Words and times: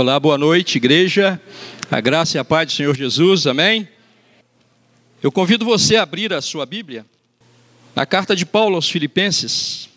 Olá, 0.00 0.18
boa 0.18 0.38
noite, 0.38 0.78
igreja. 0.78 1.38
A 1.90 2.00
graça 2.00 2.38
e 2.38 2.40
a 2.40 2.44
paz 2.44 2.68
do 2.68 2.72
Senhor 2.72 2.96
Jesus, 2.96 3.46
amém? 3.46 3.86
Eu 5.22 5.30
convido 5.30 5.62
você 5.62 5.96
a 5.96 6.02
abrir 6.04 6.32
a 6.32 6.40
sua 6.40 6.64
Bíblia 6.64 7.04
na 7.94 8.06
carta 8.06 8.34
de 8.34 8.46
Paulo 8.46 8.76
aos 8.76 8.88
Filipenses, 8.88 9.90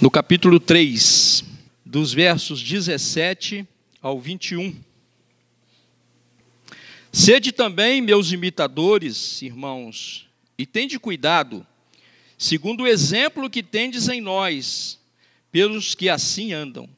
no 0.00 0.08
capítulo 0.08 0.60
3, 0.60 1.42
dos 1.84 2.12
versos 2.12 2.62
17 2.62 3.66
ao 4.00 4.20
21. 4.20 4.72
Sede 7.10 7.50
também 7.50 8.00
meus 8.00 8.30
imitadores, 8.30 9.42
irmãos, 9.42 10.28
e 10.56 10.64
tende 10.64 11.00
cuidado, 11.00 11.66
segundo 12.38 12.84
o 12.84 12.86
exemplo 12.86 13.50
que 13.50 13.60
tendes 13.60 14.08
em 14.08 14.20
nós, 14.20 15.00
pelos 15.50 15.96
que 15.96 16.08
assim 16.08 16.52
andam. 16.52 16.88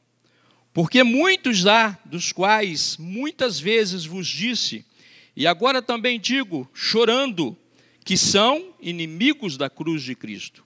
Porque 0.77 1.01
muitos 1.03 1.65
há, 1.65 1.97
dos 2.05 2.31
quais 2.31 2.97
muitas 2.97 3.59
vezes 3.59 4.05
vos 4.05 4.27
disse, 4.27 4.85
e 5.35 5.47
agora 5.47 5.81
também 5.81 6.19
digo, 6.19 6.69
chorando, 6.71 7.57
que 8.05 8.15
são 8.15 8.75
inimigos 8.79 9.57
da 9.57 9.71
cruz 9.71 10.03
de 10.03 10.13
Cristo. 10.13 10.63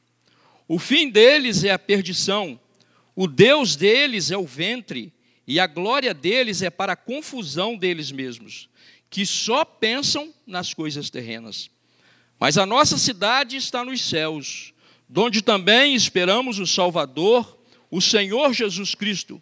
O 0.67 0.77
fim 0.77 1.09
deles 1.09 1.63
é 1.63 1.71
a 1.71 1.79
perdição, 1.79 2.59
o 3.15 3.25
Deus 3.25 3.77
deles 3.77 4.31
é 4.31 4.37
o 4.37 4.45
ventre, 4.45 5.13
e 5.47 5.61
a 5.61 5.65
glória 5.65 6.13
deles 6.13 6.61
é 6.61 6.69
para 6.69 6.91
a 6.91 6.97
confusão 6.97 7.77
deles 7.77 8.11
mesmos, 8.11 8.67
que 9.09 9.25
só 9.25 9.63
pensam 9.63 10.33
nas 10.45 10.73
coisas 10.73 11.09
terrenas. 11.09 11.71
Mas 12.37 12.57
a 12.57 12.65
nossa 12.65 12.97
cidade 12.97 13.55
está 13.55 13.85
nos 13.85 14.01
céus, 14.01 14.73
donde 15.07 15.41
também 15.41 15.95
esperamos 15.95 16.59
o 16.59 16.67
Salvador, 16.67 17.57
o 17.89 18.01
Senhor 18.01 18.53
Jesus 18.53 18.93
Cristo 18.93 19.41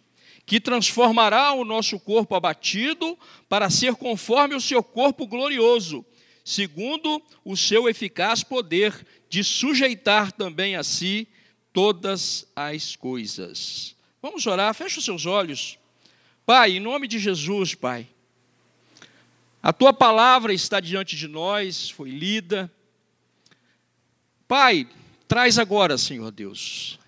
que 0.50 0.58
transformará 0.58 1.52
o 1.52 1.64
nosso 1.64 1.96
corpo 2.00 2.34
abatido 2.34 3.16
para 3.48 3.70
ser 3.70 3.94
conforme 3.94 4.56
o 4.56 4.60
seu 4.60 4.82
corpo 4.82 5.24
glorioso, 5.24 6.04
segundo 6.44 7.22
o 7.44 7.56
seu 7.56 7.88
eficaz 7.88 8.42
poder 8.42 9.06
de 9.28 9.44
sujeitar 9.44 10.32
também 10.32 10.74
a 10.74 10.82
si 10.82 11.28
todas 11.72 12.48
as 12.56 12.96
coisas. 12.96 13.94
Vamos 14.20 14.44
orar, 14.44 14.74
fecha 14.74 14.98
os 14.98 15.04
seus 15.04 15.24
olhos. 15.24 15.78
Pai, 16.44 16.72
em 16.72 16.80
nome 16.80 17.06
de 17.06 17.20
Jesus, 17.20 17.76
Pai, 17.76 18.08
a 19.62 19.72
tua 19.72 19.92
palavra 19.92 20.52
está 20.52 20.80
diante 20.80 21.14
de 21.14 21.28
nós, 21.28 21.90
foi 21.90 22.10
lida. 22.10 22.68
Pai, 24.48 24.88
traz 25.28 25.60
agora, 25.60 25.96
Senhor 25.96 26.32
Deus, 26.32 26.98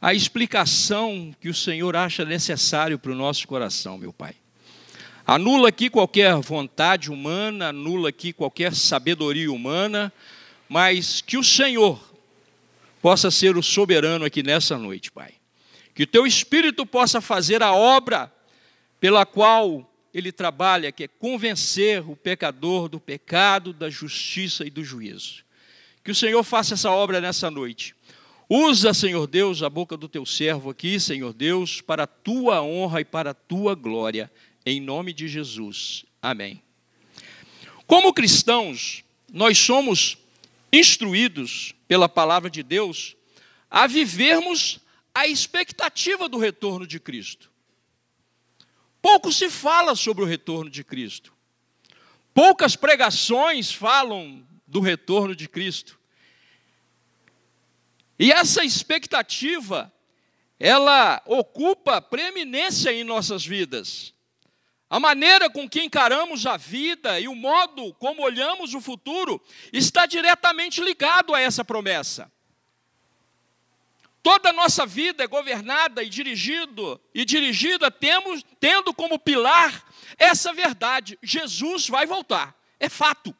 a 0.00 0.14
explicação 0.14 1.34
que 1.40 1.48
o 1.48 1.54
Senhor 1.54 1.94
acha 1.94 2.24
necessário 2.24 2.98
para 2.98 3.12
o 3.12 3.14
nosso 3.14 3.46
coração, 3.46 3.98
meu 3.98 4.12
Pai. 4.12 4.34
Anula 5.26 5.68
aqui 5.68 5.90
qualquer 5.90 6.34
vontade 6.36 7.10
humana, 7.10 7.68
anula 7.68 8.08
aqui 8.08 8.32
qualquer 8.32 8.74
sabedoria 8.74 9.52
humana, 9.52 10.10
mas 10.68 11.20
que 11.20 11.36
o 11.36 11.44
Senhor 11.44 12.00
possa 13.02 13.30
ser 13.30 13.56
o 13.58 13.62
soberano 13.62 14.24
aqui 14.24 14.42
nessa 14.42 14.78
noite, 14.78 15.12
Pai. 15.12 15.34
Que 15.94 16.04
o 16.04 16.06
teu 16.06 16.26
Espírito 16.26 16.86
possa 16.86 17.20
fazer 17.20 17.62
a 17.62 17.74
obra 17.74 18.32
pela 18.98 19.26
qual 19.26 19.86
ele 20.14 20.32
trabalha, 20.32 20.90
que 20.90 21.04
é 21.04 21.08
convencer 21.08 22.08
o 22.08 22.16
pecador 22.16 22.88
do 22.88 22.98
pecado, 22.98 23.72
da 23.72 23.90
justiça 23.90 24.66
e 24.66 24.70
do 24.70 24.82
juízo. 24.82 25.44
Que 26.02 26.10
o 26.10 26.14
Senhor 26.14 26.42
faça 26.42 26.74
essa 26.74 26.90
obra 26.90 27.20
nessa 27.20 27.50
noite 27.50 27.94
Usa, 28.52 28.92
Senhor 28.92 29.28
Deus, 29.28 29.62
a 29.62 29.70
boca 29.70 29.96
do 29.96 30.08
teu 30.08 30.26
servo 30.26 30.70
aqui, 30.70 30.98
Senhor 30.98 31.32
Deus, 31.32 31.80
para 31.80 32.02
a 32.02 32.06
tua 32.08 32.60
honra 32.60 33.00
e 33.00 33.04
para 33.04 33.30
a 33.30 33.34
tua 33.34 33.76
glória, 33.76 34.28
em 34.66 34.80
nome 34.80 35.12
de 35.12 35.28
Jesus. 35.28 36.04
Amém. 36.20 36.60
Como 37.86 38.12
cristãos, 38.12 39.04
nós 39.32 39.56
somos 39.56 40.18
instruídos 40.72 41.76
pela 41.86 42.08
palavra 42.08 42.50
de 42.50 42.64
Deus 42.64 43.14
a 43.70 43.86
vivermos 43.86 44.80
a 45.14 45.28
expectativa 45.28 46.28
do 46.28 46.36
retorno 46.36 46.88
de 46.88 46.98
Cristo. 46.98 47.52
Pouco 49.00 49.32
se 49.32 49.48
fala 49.48 49.94
sobre 49.94 50.24
o 50.24 50.26
retorno 50.26 50.68
de 50.68 50.82
Cristo. 50.82 51.32
Poucas 52.34 52.74
pregações 52.74 53.70
falam 53.70 54.44
do 54.66 54.80
retorno 54.80 55.36
de 55.36 55.48
Cristo. 55.48 55.99
E 58.20 58.30
essa 58.30 58.62
expectativa, 58.62 59.90
ela 60.58 61.22
ocupa 61.24 62.02
preeminência 62.02 62.92
em 62.92 63.02
nossas 63.02 63.46
vidas. 63.46 64.12
A 64.90 65.00
maneira 65.00 65.48
com 65.48 65.66
que 65.66 65.80
encaramos 65.80 66.44
a 66.44 66.58
vida 66.58 67.18
e 67.18 67.26
o 67.26 67.34
modo 67.34 67.94
como 67.94 68.22
olhamos 68.22 68.74
o 68.74 68.80
futuro 68.80 69.42
está 69.72 70.04
diretamente 70.04 70.82
ligado 70.82 71.34
a 71.34 71.40
essa 71.40 71.64
promessa. 71.64 72.30
Toda 74.22 74.50
a 74.50 74.52
nossa 74.52 74.84
vida 74.84 75.24
é 75.24 75.26
governada 75.26 76.02
e 76.02 76.10
dirigido 76.10 77.00
e 77.14 77.24
dirigida 77.24 77.90
temos, 77.90 78.44
tendo 78.60 78.92
como 78.92 79.18
pilar 79.18 79.82
essa 80.18 80.52
verdade: 80.52 81.18
Jesus 81.22 81.88
vai 81.88 82.04
voltar. 82.04 82.54
É 82.78 82.90
fato. 82.90 83.34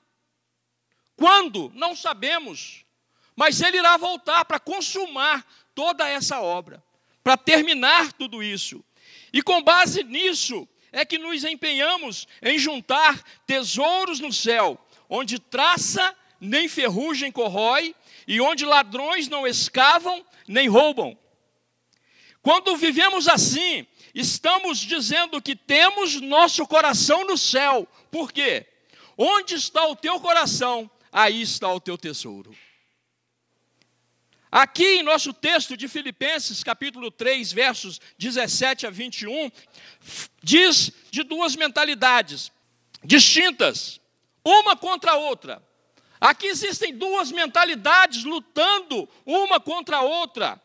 Quando? 1.17 1.71
Não 1.75 1.95
sabemos. 1.95 2.87
Mas 3.41 3.63
ele 3.63 3.79
irá 3.79 3.97
voltar 3.97 4.45
para 4.45 4.61
consumar 4.61 5.47
toda 5.75 6.07
essa 6.07 6.43
obra, 6.43 6.85
para 7.25 7.39
terminar 7.39 8.13
tudo 8.13 8.43
isso. 8.43 8.85
E 9.33 9.41
com 9.41 9.63
base 9.63 10.05
nisso 10.05 10.69
é 10.93 11.07
que 11.07 11.17
nos 11.17 11.43
empenhamos 11.43 12.29
em 12.43 12.59
juntar 12.59 13.19
tesouros 13.47 14.21
no 14.21 14.31
céu, 14.31 14.79
onde 15.09 15.39
traça 15.39 16.15
nem 16.39 16.69
ferrugem 16.69 17.33
corrói, 17.33 17.95
e 18.29 18.43
onde 18.43 18.67
ladrões 18.67 19.27
não 19.27 19.47
escavam 19.47 20.23
nem 20.47 20.69
roubam. 20.69 21.17
Quando 22.43 22.77
vivemos 22.77 23.27
assim, 23.27 23.87
estamos 24.15 24.81
dizendo 24.81 25.41
que 25.41 25.57
temos 25.57 26.21
nosso 26.21 26.67
coração 26.67 27.25
no 27.25 27.39
céu. 27.39 27.89
Por 28.11 28.33
quê? 28.33 28.67
Onde 29.17 29.55
está 29.55 29.87
o 29.87 29.97
teu 29.97 30.21
coração, 30.21 30.91
aí 31.11 31.41
está 31.41 31.73
o 31.73 31.81
teu 31.81 31.97
tesouro. 31.97 32.55
Aqui 34.53 34.85
em 34.99 35.03
nosso 35.05 35.33
texto 35.33 35.77
de 35.77 35.87
Filipenses, 35.87 36.65
capítulo 36.65 37.09
3, 37.09 37.53
versos 37.53 38.01
17 38.19 38.85
a 38.85 38.91
21, 38.91 39.49
diz 40.43 40.91
de 41.09 41.23
duas 41.23 41.55
mentalidades 41.55 42.51
distintas, 43.05 44.01
uma 44.45 44.77
contra 44.77 45.13
a 45.13 45.17
outra. 45.17 45.63
Aqui 46.21 46.49
existem 46.49 46.93
duas 46.97 47.31
mentalidades 47.31 48.25
lutando 48.25 49.09
uma 49.25 49.61
contra 49.61 49.99
a 49.99 50.03
outra. 50.03 50.61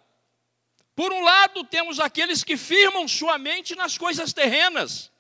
Por 0.95 1.13
um 1.13 1.21
lado, 1.21 1.63
temos 1.63 1.99
aqueles 1.99 2.43
que 2.43 2.57
firmam 2.57 3.07
sua 3.07 3.37
mente 3.37 3.75
nas 3.75 3.99
coisas 3.99 4.33
terrenas, 4.33 5.11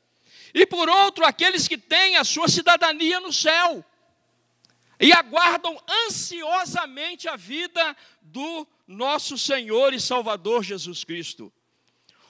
e 0.55 0.65
por 0.65 0.89
outro, 0.89 1.23
aqueles 1.23 1.67
que 1.67 1.77
têm 1.77 2.15
a 2.15 2.23
sua 2.23 2.47
cidadania 2.47 3.19
no 3.19 3.31
céu 3.31 3.85
e 4.99 5.11
aguardam 5.13 5.81
ansiosamente 6.07 7.27
a 7.27 7.35
vida 7.35 7.95
do 8.21 8.67
nosso 8.87 9.37
Senhor 9.37 9.93
e 9.93 9.99
Salvador 9.99 10.63
Jesus 10.63 11.03
Cristo. 11.03 11.51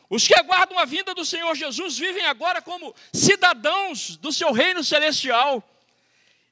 Os 0.09 0.28
que 0.28 0.36
aguardam 0.36 0.78
a 0.78 0.86
vinda 0.86 1.14
do 1.14 1.26
Senhor 1.26 1.56
Jesus 1.56 1.98
vivem 1.98 2.26
agora 2.26 2.62
como 2.62 2.96
cidadãos 3.12 4.18
do 4.18 4.31
seu 4.31 4.52
reino 4.52 4.84
celestial 4.84 5.64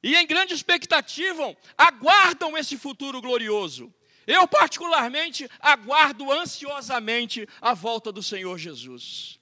e, 0.02 0.16
em 0.16 0.26
grande 0.26 0.52
expectativa, 0.52 1.56
aguardam 1.78 2.58
esse 2.58 2.76
futuro 2.76 3.20
glorioso. 3.20 3.92
Eu, 4.26 4.48
particularmente, 4.48 5.48
aguardo 5.60 6.30
ansiosamente 6.32 7.48
a 7.60 7.74
volta 7.74 8.10
do 8.10 8.22
Senhor 8.22 8.58
Jesus. 8.58 9.38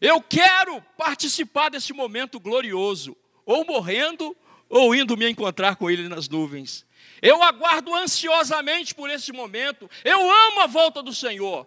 Eu 0.00 0.22
quero 0.22 0.80
participar 0.96 1.68
desse 1.68 1.92
momento 1.92 2.40
glorioso, 2.40 3.16
ou 3.44 3.64
morrendo, 3.64 4.36
ou 4.70 4.94
indo 4.94 5.16
me 5.16 5.28
encontrar 5.28 5.74
com 5.74 5.90
Ele 5.90 6.08
nas 6.08 6.28
nuvens. 6.28 6.86
Eu 7.20 7.42
aguardo 7.42 7.92
ansiosamente 7.94 8.94
por 8.94 9.10
esse 9.10 9.32
momento. 9.32 9.90
Eu 10.04 10.18
amo 10.30 10.60
a 10.60 10.66
volta 10.66 11.02
do 11.02 11.12
Senhor. 11.12 11.66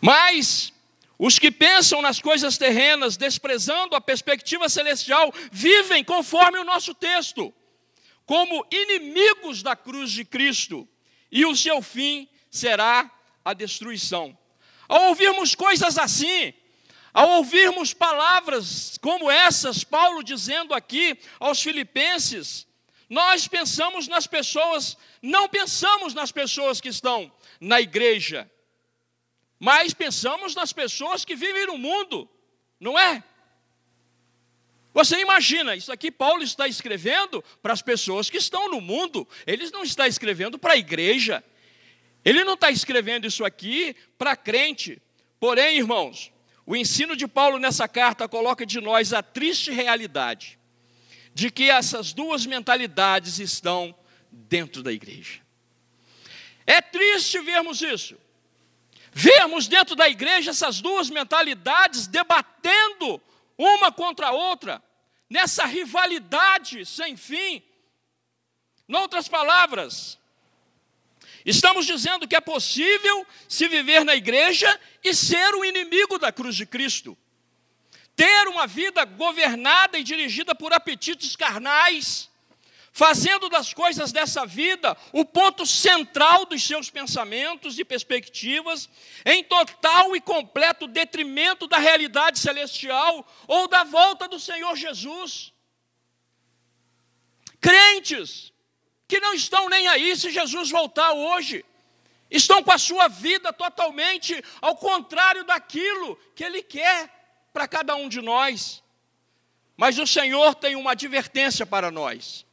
Mas 0.00 0.72
os 1.18 1.38
que 1.38 1.50
pensam 1.50 2.02
nas 2.02 2.20
coisas 2.20 2.58
terrenas, 2.58 3.16
desprezando 3.16 3.96
a 3.96 4.00
perspectiva 4.00 4.68
celestial, 4.68 5.32
vivem 5.50 6.04
conforme 6.04 6.58
o 6.58 6.64
nosso 6.64 6.92
texto, 6.92 7.52
como 8.26 8.66
inimigos 8.70 9.62
da 9.62 9.74
cruz 9.74 10.10
de 10.10 10.24
Cristo, 10.24 10.86
e 11.30 11.46
o 11.46 11.56
seu 11.56 11.80
fim 11.80 12.28
será 12.50 13.10
a 13.44 13.54
destruição. 13.54 14.36
Ao 14.88 15.08
ouvirmos 15.08 15.54
coisas 15.54 15.98
assim, 15.98 16.52
ao 17.12 17.28
ouvirmos 17.30 17.94
palavras 17.94 18.98
como 19.00 19.30
essas, 19.30 19.84
Paulo 19.84 20.22
dizendo 20.22 20.74
aqui 20.74 21.18
aos 21.40 21.62
Filipenses, 21.62 22.66
nós 23.08 23.48
pensamos 23.48 24.06
nas 24.06 24.26
pessoas, 24.26 24.96
não 25.22 25.48
pensamos 25.48 26.12
nas 26.12 26.30
pessoas 26.30 26.80
que 26.80 26.88
estão 26.88 27.32
na 27.60 27.80
igreja. 27.80 28.50
mas 29.60 29.92
pensamos 29.92 30.54
nas 30.54 30.72
pessoas 30.72 31.24
que 31.24 31.34
vivem 31.34 31.66
no 31.66 31.76
mundo, 31.76 32.28
não 32.78 32.96
é? 32.96 33.24
Você 34.94 35.20
imagina, 35.20 35.74
isso 35.74 35.92
aqui 35.92 36.10
Paulo 36.10 36.42
está 36.42 36.68
escrevendo 36.68 37.42
para 37.62 37.72
as 37.72 37.82
pessoas 37.82 38.30
que 38.30 38.36
estão 38.36 38.70
no 38.70 38.80
mundo, 38.80 39.26
ele 39.46 39.68
não 39.70 39.82
está 39.82 40.06
escrevendo 40.06 40.58
para 40.58 40.74
a 40.74 40.76
igreja, 40.76 41.42
ele 42.24 42.44
não 42.44 42.54
está 42.54 42.70
escrevendo 42.70 43.26
isso 43.26 43.44
aqui 43.44 43.96
para 44.16 44.36
crente. 44.36 45.00
Porém, 45.40 45.78
irmãos, 45.78 46.32
o 46.68 46.76
ensino 46.76 47.16
de 47.16 47.26
Paulo 47.26 47.58
nessa 47.58 47.88
carta 47.88 48.28
coloca 48.28 48.66
de 48.66 48.78
nós 48.78 49.14
a 49.14 49.22
triste 49.22 49.70
realidade 49.70 50.58
de 51.32 51.50
que 51.50 51.70
essas 51.70 52.12
duas 52.12 52.44
mentalidades 52.44 53.38
estão 53.38 53.96
dentro 54.30 54.82
da 54.82 54.92
igreja. 54.92 55.40
É 56.66 56.82
triste 56.82 57.38
vermos 57.38 57.80
isso. 57.80 58.18
Vermos 59.10 59.66
dentro 59.66 59.96
da 59.96 60.10
igreja 60.10 60.50
essas 60.50 60.82
duas 60.82 61.08
mentalidades 61.08 62.06
debatendo 62.06 63.18
uma 63.56 63.90
contra 63.90 64.26
a 64.26 64.32
outra, 64.32 64.82
nessa 65.30 65.64
rivalidade 65.64 66.84
sem 66.84 67.16
fim. 67.16 67.62
Noutras 68.86 69.26
palavras, 69.26 70.18
estamos 71.46 71.86
dizendo 71.86 72.28
que 72.28 72.36
é 72.36 72.42
possível 72.42 73.26
se 73.48 73.66
viver 73.68 74.04
na 74.04 74.14
igreja 74.14 74.78
e 75.08 75.14
ser 75.14 75.54
o 75.54 75.64
inimigo 75.64 76.18
da 76.18 76.30
cruz 76.30 76.54
de 76.54 76.66
Cristo. 76.66 77.16
Ter 78.14 78.48
uma 78.48 78.66
vida 78.66 79.04
governada 79.04 79.98
e 79.98 80.04
dirigida 80.04 80.54
por 80.54 80.72
apetites 80.72 81.36
carnais, 81.36 82.28
fazendo 82.92 83.48
das 83.48 83.72
coisas 83.72 84.10
dessa 84.10 84.44
vida 84.44 84.96
o 85.12 85.24
ponto 85.24 85.64
central 85.64 86.44
dos 86.44 86.64
seus 86.64 86.90
pensamentos 86.90 87.78
e 87.78 87.84
perspectivas, 87.84 88.88
em 89.24 89.44
total 89.44 90.16
e 90.16 90.20
completo 90.20 90.88
detrimento 90.88 91.66
da 91.66 91.78
realidade 91.78 92.38
celestial 92.38 93.26
ou 93.46 93.68
da 93.68 93.84
volta 93.84 94.26
do 94.26 94.40
Senhor 94.40 94.74
Jesus. 94.76 95.52
Crentes 97.60 98.52
que 99.06 99.20
não 99.20 99.32
estão 99.32 99.68
nem 99.68 99.88
aí 99.88 100.14
se 100.16 100.30
Jesus 100.30 100.70
voltar 100.70 101.12
hoje, 101.12 101.64
estão 102.30 102.62
com 102.62 102.72
a 102.72 102.78
sua 102.78 103.08
vida 103.08 103.52
totalmente 103.52 104.42
ao 104.60 104.76
contrário 104.76 105.44
daquilo 105.44 106.16
que 106.34 106.44
Ele 106.44 106.62
quer 106.62 107.08
para 107.52 107.66
cada 107.66 107.96
um 107.96 108.08
de 108.08 108.20
nós. 108.20 108.82
Mas 109.76 109.98
o 109.98 110.06
Senhor 110.06 110.54
tem 110.54 110.76
uma 110.76 110.92
advertência 110.92 111.64
para 111.64 111.90
nós. 111.90 112.44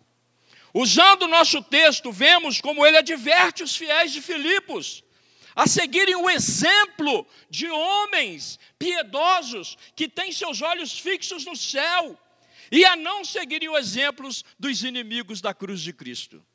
Usando 0.74 1.24
o 1.24 1.27
nosso 1.27 1.62
texto, 1.63 2.12
vemos 2.12 2.60
como 2.60 2.86
ele 2.86 2.98
adverte 2.98 3.63
os 3.63 3.75
fiéis 3.75 4.12
de 4.12 4.22
Filipos 4.22 5.04
a 5.56 5.66
seguirem 5.68 6.16
o 6.18 6.30
exemplo 6.30 7.25
de 7.50 7.69
homens 7.69 8.60
piedosos 8.78 9.78
que 9.95 10.10
têm 10.10 10.33
seus 10.33 10.62
olhos 10.62 11.00
fixos 11.00 11.45
no 11.45 11.56
céu 11.56 12.19
e 12.69 12.83
a 12.83 12.95
não 12.95 13.24
seguirem 13.24 13.69
os 13.69 13.78
exemplos 13.78 14.44
dos 14.60 14.83
inimigos 14.83 15.39
da 15.39 15.54
cruz 15.54 15.80
de 15.81 15.94
Cristo. 15.94 16.45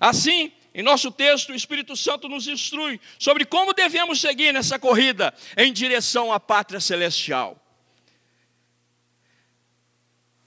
Assim, 0.00 0.50
em 0.76 0.82
nosso 0.82 1.10
texto, 1.10 1.52
o 1.52 1.54
Espírito 1.54 1.96
Santo 1.96 2.28
nos 2.28 2.46
instrui 2.46 3.00
sobre 3.18 3.46
como 3.46 3.72
devemos 3.72 4.20
seguir 4.20 4.52
nessa 4.52 4.78
corrida 4.78 5.32
em 5.56 5.72
direção 5.72 6.30
à 6.30 6.38
pátria 6.38 6.80
celestial. 6.80 7.58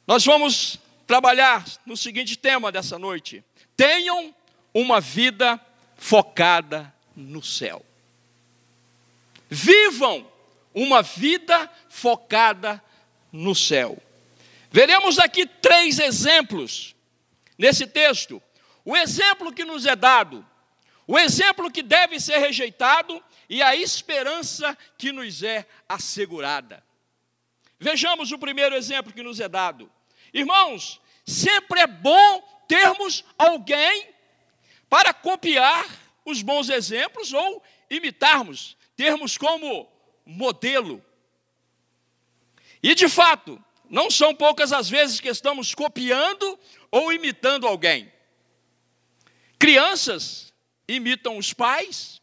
Nós 0.06 0.24
vamos 0.24 0.78
trabalhar 1.08 1.66
no 1.84 1.98
seguinte 1.98 2.38
tema 2.38 2.72
dessa 2.72 3.00
noite: 3.00 3.44
tenham 3.76 4.32
uma 4.72 5.02
vida 5.02 5.60
focada 5.96 6.94
no 7.16 7.42
céu. 7.42 7.84
Vivam 9.50 10.32
uma 10.76 11.02
vida 11.02 11.68
focada 11.90 12.80
no 13.32 13.56
céu. 13.56 13.98
Veremos 14.70 15.18
aqui 15.18 15.48
três 15.48 15.98
exemplos 15.98 16.96
nesse 17.58 17.88
texto. 17.88 18.40
O 18.84 18.96
exemplo 18.96 19.54
que 19.54 19.66
nos 19.66 19.86
é 19.86 19.96
dado, 19.96 20.46
o 21.08 21.18
exemplo 21.18 21.72
que 21.72 21.82
deve 21.82 22.20
ser 22.20 22.38
rejeitado 22.38 23.24
e 23.50 23.62
a 23.62 23.76
esperança 23.76 24.78
que 24.98 25.12
nos 25.12 25.42
é 25.42 25.66
assegurada. 25.88 26.84
Vejamos 27.80 28.32
o 28.32 28.38
primeiro 28.38 28.76
exemplo 28.76 29.12
que 29.14 29.24
nos 29.24 29.40
é 29.40 29.48
dado. 29.48 29.92
Irmãos, 30.34 31.02
sempre 31.26 31.80
é 31.80 31.88
bom 31.88 32.42
termos 32.68 33.24
alguém 33.38 34.10
para 34.90 35.14
copiar 35.14 35.88
os 36.26 36.42
bons 36.42 36.70
exemplos 36.70 37.34
ou 37.34 37.64
imitarmos, 37.90 38.78
termos 38.96 39.38
como 39.38 39.90
modelo. 40.26 41.04
E 42.84 42.94
de 42.94 43.10
fato, 43.10 43.62
não 43.90 44.12
são 44.12 44.36
poucas 44.36 44.72
as 44.72 44.90
vezes 44.90 45.20
que 45.20 45.30
estamos 45.30 45.74
copiando 45.74 46.60
ou 46.92 47.12
imitando 47.12 47.68
alguém. 47.68 48.12
Crianças 49.60 50.54
imitam 50.88 51.38
os 51.38 51.54
pais, 51.54 52.22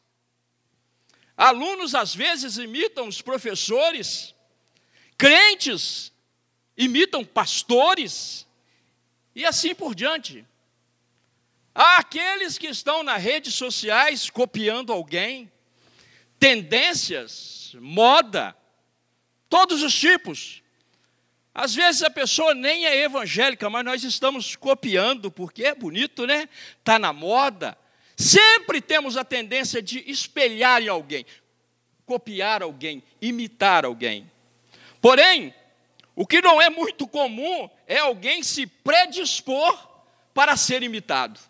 alunos 1.37 1.95
às 1.95 2.15
vezes 2.15 2.57
imitam 2.57 3.07
os 3.07 3.21
professores, 3.21 4.35
crentes 5.19 6.13
imitam 6.77 7.25
pastores 7.25 8.47
e 9.35 9.45
assim 9.45 9.75
por 9.75 9.95
diante. 9.95 10.47
Há 11.75 11.99
aqueles 11.99 12.57
que 12.57 12.69
estão 12.69 13.03
nas 13.03 13.23
redes 13.23 13.55
sociais 13.55 14.31
copiando 14.31 14.93
alguém, 14.93 15.53
tendências, 16.41 17.77
moda, 17.79 18.57
todos 19.49 19.83
os 19.83 19.95
tipos. 19.95 20.63
Às 21.59 21.75
vezes 21.75 22.03
a 22.03 22.11
pessoa 22.11 22.55
nem 22.55 22.85
é 22.85 23.03
evangélica, 23.03 23.71
mas 23.71 23.83
nós 23.83 24.05
estamos 24.05 24.55
copiando, 24.57 25.31
porque 25.31 25.65
é 25.65 25.75
bonito, 25.75 26.27
né? 26.27 26.51
Está 26.79 26.99
na 26.99 27.15
moda. 27.15 27.79
Sempre 28.15 28.79
temos 28.83 29.17
a 29.17 29.25
tendência 29.25 29.81
de 29.81 30.05
espelhar 30.07 30.83
em 30.83 30.89
alguém, 30.89 31.25
copiar 32.05 32.63
alguém, 32.63 33.03
imitar 33.23 33.87
alguém. 33.87 34.31
Porém, 35.01 35.55
o 36.15 36.27
que 36.27 36.43
não 36.43 36.61
é 36.61 36.69
muito 36.69 37.09
comum 37.09 37.71
é 37.87 37.97
alguém 37.97 38.43
se 38.43 38.67
predispor 38.67 39.79
para 40.35 40.59
ser 40.59 40.83
imitado. 40.83 41.41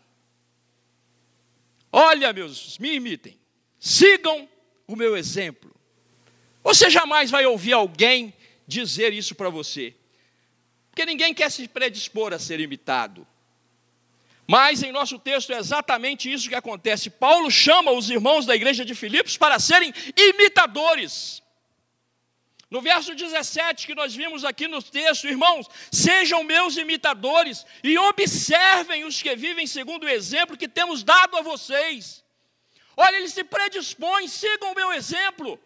Olha, 1.90 2.32
meus, 2.32 2.78
me 2.78 2.94
imitem, 2.94 3.36
sigam 3.80 4.48
o 4.86 4.94
meu 4.94 5.16
exemplo. 5.16 5.74
Você 6.62 6.90
jamais 6.90 7.28
vai 7.28 7.44
ouvir 7.44 7.72
alguém 7.72 8.32
dizer 8.66 9.12
isso 9.12 9.34
para 9.34 9.48
você, 9.48 9.94
porque 10.90 11.06
ninguém 11.06 11.32
quer 11.32 11.50
se 11.50 11.66
predispor 11.68 12.32
a 12.32 12.38
ser 12.38 12.60
imitado. 12.60 13.26
Mas 14.46 14.82
em 14.82 14.92
nosso 14.92 15.18
texto 15.18 15.52
é 15.52 15.58
exatamente 15.58 16.32
isso 16.32 16.48
que 16.48 16.54
acontece. 16.54 17.10
Paulo 17.10 17.50
chama 17.50 17.90
os 17.90 18.08
irmãos 18.08 18.46
da 18.46 18.54
igreja 18.54 18.84
de 18.84 18.94
Filipos 18.94 19.36
para 19.36 19.58
serem 19.58 19.92
imitadores. 20.16 21.42
No 22.70 22.80
verso 22.80 23.14
17 23.14 23.86
que 23.86 23.94
nós 23.94 24.14
vimos 24.14 24.44
aqui 24.44 24.68
no 24.68 24.82
texto, 24.82 25.26
irmãos, 25.26 25.66
sejam 25.90 26.44
meus 26.44 26.76
imitadores 26.76 27.64
e 27.82 27.98
observem 27.98 29.04
os 29.04 29.20
que 29.20 29.34
vivem 29.36 29.66
segundo 29.66 30.04
o 30.04 30.08
exemplo 30.08 30.56
que 30.56 30.68
temos 30.68 31.02
dado 31.02 31.36
a 31.36 31.42
vocês. 31.42 32.24
Olha, 32.96 33.16
ele 33.16 33.28
se 33.28 33.44
predispõe, 33.44 34.26
sigam 34.26 34.72
o 34.72 34.74
meu 34.74 34.92
exemplo. 34.92 35.60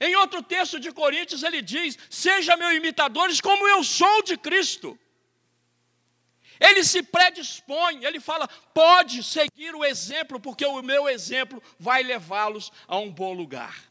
Em 0.00 0.14
outro 0.16 0.42
texto 0.42 0.78
de 0.78 0.92
Coríntios, 0.92 1.42
ele 1.42 1.60
diz: 1.60 1.98
Sejam 2.08 2.56
meus 2.56 2.74
imitadores 2.74 3.40
como 3.40 3.66
eu 3.68 3.82
sou 3.82 4.22
de 4.22 4.36
Cristo. 4.36 4.98
Ele 6.60 6.82
se 6.82 7.02
predispõe, 7.02 8.04
ele 8.04 8.20
fala: 8.20 8.48
pode 8.72 9.22
seguir 9.22 9.74
o 9.74 9.84
exemplo, 9.84 10.40
porque 10.40 10.64
o 10.64 10.82
meu 10.82 11.08
exemplo 11.08 11.62
vai 11.78 12.02
levá-los 12.02 12.72
a 12.86 12.96
um 12.98 13.10
bom 13.10 13.32
lugar. 13.32 13.88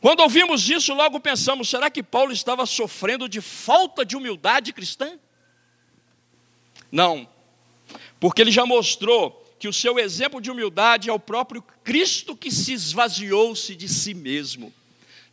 Quando 0.00 0.20
ouvimos 0.20 0.68
isso, 0.68 0.94
logo 0.94 1.20
pensamos: 1.20 1.68
será 1.68 1.90
que 1.90 2.02
Paulo 2.02 2.32
estava 2.32 2.64
sofrendo 2.66 3.28
de 3.28 3.40
falta 3.40 4.04
de 4.04 4.16
humildade 4.16 4.72
cristã? 4.72 5.18
Não, 6.90 7.28
porque 8.20 8.40
ele 8.40 8.50
já 8.50 8.64
mostrou 8.64 9.47
que 9.58 9.68
o 9.68 9.72
seu 9.72 9.98
exemplo 9.98 10.40
de 10.40 10.50
humildade 10.50 11.10
é 11.10 11.12
o 11.12 11.18
próprio 11.18 11.62
Cristo 11.82 12.36
que 12.36 12.50
se 12.50 12.72
esvaziou-se 12.72 13.74
de 13.74 13.88
si 13.88 14.14
mesmo. 14.14 14.72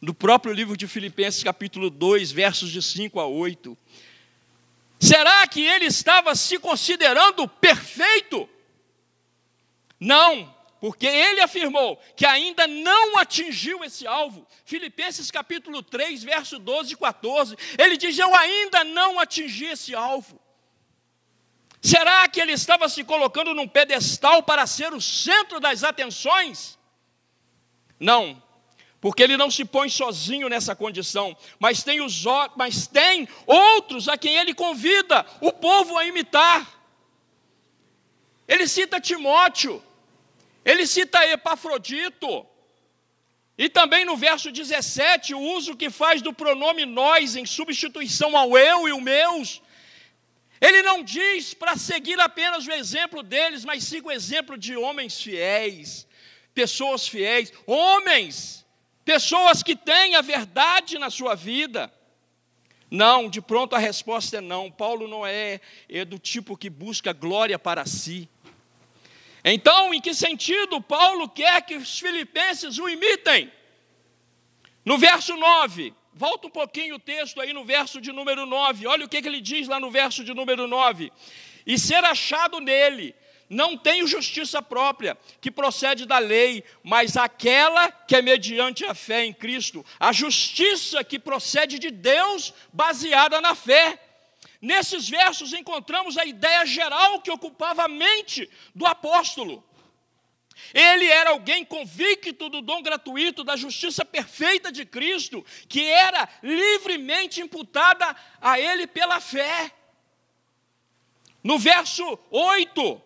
No 0.01 0.13
próprio 0.13 0.53
livro 0.53 0.75
de 0.75 0.87
Filipenses, 0.87 1.43
capítulo 1.43 1.89
2, 1.89 2.31
versos 2.31 2.71
de 2.71 2.81
5 2.81 3.19
a 3.19 3.27
8. 3.27 3.77
Será 4.99 5.45
que 5.47 5.61
ele 5.61 5.85
estava 5.85 6.35
se 6.35 6.57
considerando 6.57 7.47
perfeito? 7.47 8.49
Não, 9.99 10.53
porque 10.79 11.05
ele 11.05 11.41
afirmou 11.41 11.97
que 12.15 12.25
ainda 12.25 12.67
não 12.67 13.17
atingiu 13.17 13.83
esse 13.83 14.05
alvo. 14.05 14.45
Filipenses 14.65 15.31
capítulo 15.31 15.81
3, 15.81 16.23
verso 16.23 16.59
12 16.59 16.93
e 16.93 16.97
14, 16.97 17.55
ele 17.77 17.97
diz: 17.97 18.17
Eu 18.17 18.33
ainda 18.35 18.83
não 18.83 19.19
atingi 19.19 19.65
esse 19.65 19.95
alvo. 19.95 20.39
Será 21.85 22.27
que 22.27 22.41
ele 22.41 22.51
estava 22.51 22.89
se 22.89 23.03
colocando 23.03 23.53
num 23.53 23.67
pedestal 23.67 24.41
para 24.41 24.65
ser 24.65 24.91
o 24.91 24.99
centro 24.99 25.59
das 25.59 25.83
atenções? 25.83 26.79
Não, 27.99 28.41
porque 28.99 29.21
ele 29.21 29.37
não 29.37 29.51
se 29.51 29.63
põe 29.63 29.87
sozinho 29.87 30.49
nessa 30.49 30.75
condição, 30.75 31.37
mas 31.59 31.83
tem, 31.83 32.01
os, 32.01 32.23
mas 32.55 32.87
tem 32.87 33.29
outros 33.45 34.09
a 34.09 34.17
quem 34.17 34.35
ele 34.35 34.51
convida 34.55 35.23
o 35.39 35.53
povo 35.53 35.95
a 35.95 36.07
imitar. 36.07 36.67
Ele 38.47 38.67
cita 38.67 38.99
Timóteo, 38.99 39.79
ele 40.65 40.87
cita 40.87 41.23
Epafrodito, 41.27 42.47
e 43.55 43.69
também 43.69 44.05
no 44.05 44.17
verso 44.17 44.51
17, 44.51 45.35
o 45.35 45.39
uso 45.39 45.77
que 45.77 45.91
faz 45.91 46.19
do 46.19 46.33
pronome 46.33 46.83
nós 46.83 47.35
em 47.35 47.45
substituição 47.45 48.35
ao 48.35 48.57
eu 48.57 48.87
e 48.87 48.91
o 48.91 48.99
meus. 48.99 49.61
Ele 50.59 50.81
não 50.81 51.03
diz 51.03 51.53
para 51.53 51.75
seguir 51.75 52.19
apenas 52.19 52.65
o 52.65 52.71
exemplo 52.71 53.21
deles, 53.21 53.65
mas 53.65 53.83
siga 53.83 54.07
o 54.07 54.11
exemplo 54.11 54.57
de 54.57 54.75
homens 54.75 55.21
fiéis, 55.21 56.07
pessoas 56.53 57.07
fiéis, 57.07 57.51
homens, 57.67 58.65
pessoas 59.03 59.61
que 59.61 59.75
têm 59.75 60.15
a 60.15 60.21
verdade 60.21 60.97
na 60.97 61.09
sua 61.09 61.35
vida. 61.35 61.93
Não, 62.89 63.29
de 63.29 63.41
pronto 63.41 63.75
a 63.75 63.79
resposta 63.79 64.37
é 64.37 64.41
não. 64.41 64.71
Paulo 64.71 65.07
não 65.07 65.25
é, 65.25 65.59
é 65.89 66.05
do 66.05 66.17
tipo 66.17 66.55
que 66.55 66.69
busca 66.69 67.11
glória 67.11 67.59
para 67.59 67.85
si. 67.85 68.29
Então, 69.43 69.93
em 69.93 70.01
que 70.01 70.13
sentido 70.13 70.81
Paulo 70.81 71.29
quer 71.29 71.61
que 71.61 71.75
os 71.75 71.99
filipenses 71.99 72.79
o 72.79 72.89
imitem? 72.89 73.51
No 74.83 74.97
verso 74.97 75.35
9, 75.35 75.93
volta 76.15 76.47
um 76.47 76.49
pouquinho 76.49 76.95
o 76.95 76.99
texto 76.99 77.41
aí 77.41 77.51
no 77.51 77.65
verso 77.65 77.99
de 77.99 78.11
número 78.13 78.45
9, 78.45 78.87
olha 78.87 79.05
o 79.05 79.09
que, 79.09 79.21
que 79.21 79.27
ele 79.27 79.41
diz 79.41 79.67
lá 79.67 79.79
no 79.79 79.91
verso 79.91 80.23
de 80.23 80.33
número 80.33 80.65
9: 80.65 81.11
E 81.67 81.77
ser 81.77 82.03
achado 82.05 82.61
nele, 82.61 83.13
não 83.49 83.77
tenho 83.77 84.07
justiça 84.07 84.61
própria, 84.61 85.17
que 85.41 85.51
procede 85.51 86.05
da 86.05 86.17
lei, 86.17 86.63
mas 86.81 87.17
aquela 87.17 87.91
que 87.91 88.15
é 88.15 88.21
mediante 88.21 88.85
a 88.85 88.95
fé 88.95 89.25
em 89.25 89.33
Cristo, 89.33 89.85
a 89.99 90.13
justiça 90.13 91.03
que 91.03 91.19
procede 91.19 91.77
de 91.77 91.91
Deus, 91.91 92.53
baseada 92.71 93.41
na 93.41 93.53
fé. 93.53 93.99
Nesses 94.61 95.07
versos 95.07 95.53
encontramos 95.53 96.17
a 96.17 96.25
ideia 96.25 96.65
geral 96.65 97.21
que 97.21 97.29
ocupava 97.29 97.83
a 97.83 97.87
mente 97.89 98.49
do 98.73 98.85
apóstolo. 98.85 99.63
Ele 100.75 101.05
era 101.05 101.29
alguém 101.29 101.63
convicto 101.63 102.49
do 102.49 102.61
dom 102.61 102.83
gratuito, 102.83 103.45
da 103.45 103.55
justiça 103.55 104.03
perfeita 104.03 104.73
de 104.73 104.85
Cristo, 104.85 105.45
que 105.69 105.81
era 105.89 106.27
livremente 106.43 107.39
imputada 107.39 108.13
a 108.41 108.59
ele 108.59 108.85
pela 108.85 109.21
fé. 109.21 109.71
No 111.41 111.57
verso 111.57 112.19
8, 112.29 113.01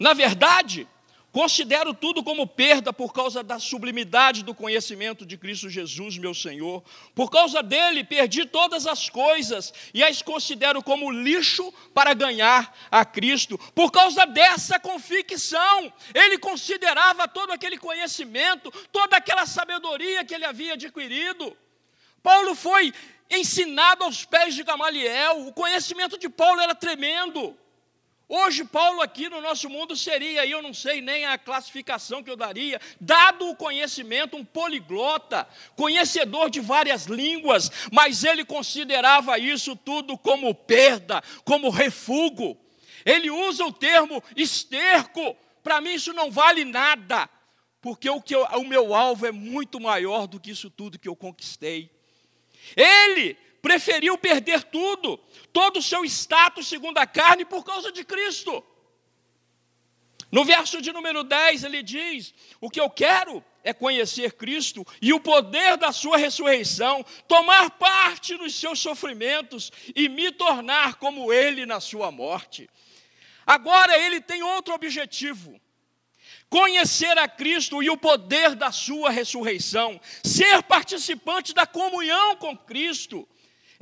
na 0.00 0.14
verdade, 0.14 0.88
Considero 1.32 1.94
tudo 1.94 2.22
como 2.22 2.46
perda 2.46 2.92
por 2.92 3.10
causa 3.10 3.42
da 3.42 3.58
sublimidade 3.58 4.44
do 4.44 4.54
conhecimento 4.54 5.24
de 5.24 5.38
Cristo 5.38 5.70
Jesus, 5.70 6.18
meu 6.18 6.34
Senhor. 6.34 6.84
Por 7.14 7.30
causa 7.30 7.62
dele, 7.62 8.04
perdi 8.04 8.44
todas 8.44 8.86
as 8.86 9.08
coisas 9.08 9.72
e 9.94 10.04
as 10.04 10.20
considero 10.20 10.82
como 10.82 11.10
lixo 11.10 11.72
para 11.94 12.12
ganhar 12.12 12.76
a 12.90 13.02
Cristo. 13.02 13.56
Por 13.74 13.90
causa 13.90 14.26
dessa 14.26 14.78
convicção, 14.78 15.90
ele 16.14 16.36
considerava 16.36 17.26
todo 17.26 17.50
aquele 17.50 17.78
conhecimento, 17.78 18.70
toda 18.92 19.16
aquela 19.16 19.46
sabedoria 19.46 20.26
que 20.26 20.34
ele 20.34 20.44
havia 20.44 20.74
adquirido. 20.74 21.56
Paulo 22.22 22.54
foi 22.54 22.92
ensinado 23.30 24.04
aos 24.04 24.26
pés 24.26 24.54
de 24.54 24.62
Gamaliel, 24.62 25.46
o 25.46 25.52
conhecimento 25.54 26.18
de 26.18 26.28
Paulo 26.28 26.60
era 26.60 26.74
tremendo. 26.74 27.56
Hoje, 28.34 28.64
Paulo 28.64 29.02
aqui 29.02 29.28
no 29.28 29.42
nosso 29.42 29.68
mundo 29.68 29.94
seria, 29.94 30.46
eu 30.46 30.62
não 30.62 30.72
sei 30.72 31.02
nem 31.02 31.26
a 31.26 31.36
classificação 31.36 32.22
que 32.22 32.30
eu 32.30 32.36
daria, 32.36 32.80
dado 32.98 33.46
o 33.46 33.54
conhecimento, 33.54 34.38
um 34.38 34.42
poliglota, 34.42 35.46
conhecedor 35.76 36.48
de 36.48 36.58
várias 36.58 37.04
línguas, 37.04 37.70
mas 37.92 38.24
ele 38.24 38.42
considerava 38.42 39.38
isso 39.38 39.76
tudo 39.76 40.16
como 40.16 40.54
perda, 40.54 41.22
como 41.44 41.68
refúgio. 41.68 42.56
Ele 43.04 43.30
usa 43.30 43.66
o 43.66 43.72
termo 43.72 44.24
esterco, 44.34 45.36
para 45.62 45.82
mim 45.82 45.92
isso 45.92 46.14
não 46.14 46.30
vale 46.30 46.64
nada, 46.64 47.28
porque 47.82 48.08
o, 48.08 48.18
que 48.18 48.34
eu, 48.34 48.44
o 48.44 48.64
meu 48.64 48.94
alvo 48.94 49.26
é 49.26 49.30
muito 49.30 49.78
maior 49.78 50.26
do 50.26 50.40
que 50.40 50.52
isso 50.52 50.70
tudo 50.70 50.98
que 50.98 51.08
eu 51.08 51.14
conquistei. 51.14 51.90
Ele 52.74 53.36
preferiu 53.62 54.18
perder 54.18 54.64
tudo, 54.64 55.16
todo 55.52 55.78
o 55.78 55.82
seu 55.82 56.04
status 56.04 56.66
segundo 56.66 56.98
a 56.98 57.06
carne, 57.06 57.44
por 57.44 57.64
causa 57.64 57.92
de 57.92 58.04
Cristo. 58.04 58.62
No 60.32 60.44
verso 60.44 60.82
de 60.82 60.92
número 60.92 61.22
10, 61.22 61.62
ele 61.62 61.82
diz: 61.82 62.34
O 62.60 62.68
que 62.68 62.80
eu 62.80 62.90
quero 62.90 63.44
é 63.62 63.72
conhecer 63.72 64.32
Cristo 64.32 64.84
e 65.00 65.12
o 65.12 65.20
poder 65.20 65.76
da 65.76 65.92
Sua 65.92 66.16
ressurreição, 66.16 67.04
tomar 67.28 67.70
parte 67.70 68.34
nos 68.34 68.54
seus 68.54 68.80
sofrimentos 68.80 69.70
e 69.94 70.08
me 70.08 70.32
tornar 70.32 70.96
como 70.96 71.32
Ele 71.32 71.64
na 71.64 71.78
Sua 71.80 72.10
morte. 72.10 72.68
Agora 73.46 73.96
ele 73.98 74.20
tem 74.20 74.42
outro 74.42 74.74
objetivo: 74.74 75.60
conhecer 76.48 77.16
a 77.18 77.28
Cristo 77.28 77.82
e 77.82 77.90
o 77.90 77.96
poder 77.96 78.54
da 78.54 78.72
Sua 78.72 79.10
ressurreição, 79.10 80.00
ser 80.24 80.62
participante 80.62 81.52
da 81.52 81.66
comunhão 81.66 82.36
com 82.36 82.56
Cristo 82.56 83.28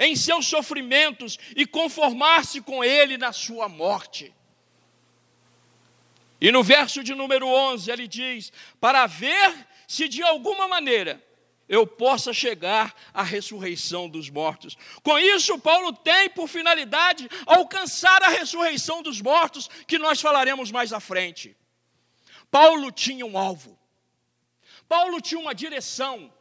em 0.00 0.16
seus 0.16 0.46
sofrimentos 0.46 1.38
e 1.54 1.66
conformar-se 1.66 2.62
com 2.62 2.82
Ele 2.82 3.18
na 3.18 3.32
sua 3.32 3.68
morte. 3.68 4.34
E 6.40 6.50
no 6.50 6.62
verso 6.62 7.04
de 7.04 7.14
número 7.14 7.46
11 7.46 7.90
ele 7.90 8.08
diz: 8.08 8.50
Para 8.80 9.06
ver 9.06 9.66
se 9.86 10.08
de 10.08 10.22
alguma 10.22 10.66
maneira 10.66 11.22
eu 11.68 11.86
possa 11.86 12.32
chegar 12.32 12.94
à 13.14 13.22
ressurreição 13.22 14.08
dos 14.08 14.28
mortos. 14.30 14.76
Com 15.04 15.16
isso, 15.18 15.58
Paulo 15.58 15.92
tem 15.92 16.30
por 16.30 16.48
finalidade 16.48 17.28
alcançar 17.46 18.22
a 18.24 18.28
ressurreição 18.28 19.02
dos 19.02 19.20
mortos, 19.20 19.68
que 19.86 19.98
nós 19.98 20.20
falaremos 20.20 20.72
mais 20.72 20.92
à 20.92 20.98
frente. 20.98 21.56
Paulo 22.50 22.90
tinha 22.90 23.24
um 23.24 23.38
alvo, 23.38 23.78
Paulo 24.88 25.20
tinha 25.20 25.38
uma 25.40 25.54
direção, 25.54 26.32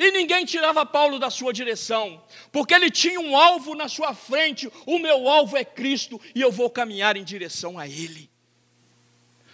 e 0.00 0.10
ninguém 0.12 0.46
tirava 0.46 0.86
Paulo 0.86 1.18
da 1.18 1.28
sua 1.28 1.52
direção, 1.52 2.24
porque 2.50 2.72
ele 2.72 2.90
tinha 2.90 3.20
um 3.20 3.36
alvo 3.36 3.74
na 3.74 3.86
sua 3.86 4.14
frente. 4.14 4.72
O 4.86 4.98
meu 4.98 5.28
alvo 5.28 5.58
é 5.58 5.64
Cristo 5.64 6.18
e 6.34 6.40
eu 6.40 6.50
vou 6.50 6.70
caminhar 6.70 7.18
em 7.18 7.22
direção 7.22 7.78
a 7.78 7.86
Ele. 7.86 8.30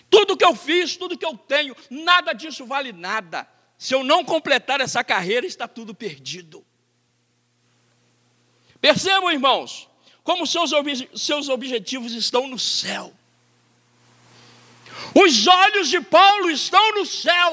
Tudo 0.09 0.37
que 0.37 0.45
eu 0.45 0.55
fiz, 0.55 0.97
tudo 0.97 1.19
que 1.19 1.27
eu 1.27 1.37
tenho, 1.37 1.75
nada 1.91 2.33
disso 2.33 2.65
vale 2.65 2.93
nada. 2.93 3.45
Se 3.77 3.93
eu 3.93 4.05
não 4.05 4.25
completar 4.25 4.81
essa 4.81 5.03
carreira, 5.03 5.45
está 5.45 5.67
tudo 5.67 5.93
perdido. 5.93 6.65
Percebam, 8.81 9.33
irmãos, 9.33 9.89
como 10.23 10.47
seus, 10.47 10.71
seus 11.17 11.49
objetivos 11.49 12.13
estão 12.13 12.47
no 12.47 12.59
céu. 12.59 13.13
Os 15.13 15.45
olhos 15.49 15.89
de 15.89 16.01
Paulo 16.01 16.49
estão 16.51 16.95
no 16.95 17.05
céu. 17.05 17.53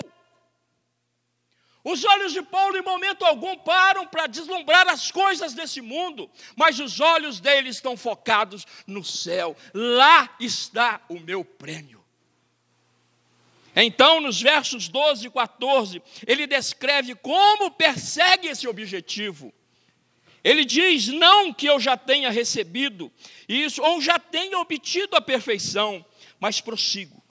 Os 1.83 2.05
olhos 2.05 2.31
de 2.31 2.41
Paulo, 2.41 2.77
em 2.77 2.81
momento 2.81 3.25
algum, 3.25 3.57
param 3.57 4.07
para 4.07 4.25
deslumbrar 4.25 4.87
as 4.87 5.11
coisas 5.11 5.53
desse 5.53 5.81
mundo, 5.81 6.29
mas 6.55 6.79
os 6.79 7.01
olhos 7.01 7.41
dele 7.41 7.69
estão 7.69 7.97
focados 7.97 8.65
no 8.87 9.03
céu. 9.03 9.55
Lá 9.73 10.33
está 10.39 11.01
o 11.09 11.19
meu 11.19 11.43
prêmio. 11.43 12.01
Então, 13.75 14.21
nos 14.21 14.41
versos 14.41 14.87
12 14.87 15.27
e 15.27 15.31
14, 15.31 16.01
ele 16.25 16.47
descreve 16.47 17.15
como 17.15 17.71
persegue 17.71 18.47
esse 18.47 18.67
objetivo. 18.67 19.53
Ele 20.41 20.63
diz: 20.63 21.07
não 21.07 21.51
que 21.51 21.65
eu 21.65 21.79
já 21.79 21.97
tenha 21.97 22.29
recebido 22.29 23.11
isso, 23.47 23.81
ou 23.81 23.99
já 23.99 24.17
tenha 24.17 24.57
obtido 24.59 25.17
a 25.17 25.21
perfeição, 25.21 26.05
mas 26.39 26.61
prossigo 26.61 27.22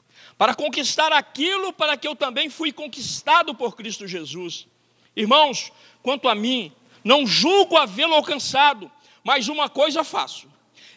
para 0.43 0.57
conquistar 0.57 1.13
aquilo 1.13 1.73
para 1.73 1.97
que 1.97 2.09
eu 2.09 2.17
também 2.17 2.51
fui 2.51 2.73
conquistado 2.73 3.55
por 3.55 3.77
Cristo 3.77 4.09
Jesus. 4.09 4.67
Irmãos, 5.15 5.71
quanto 6.03 6.29
a 6.29 6.35
mim, 6.35 6.73
não 7.05 7.25
julgo 7.25 7.77
havê-lo 7.77 8.15
alcançado, 8.15 8.91
mas 9.23 9.47
uma 9.47 9.69
coisa 9.69 10.03
faço: 10.03 10.49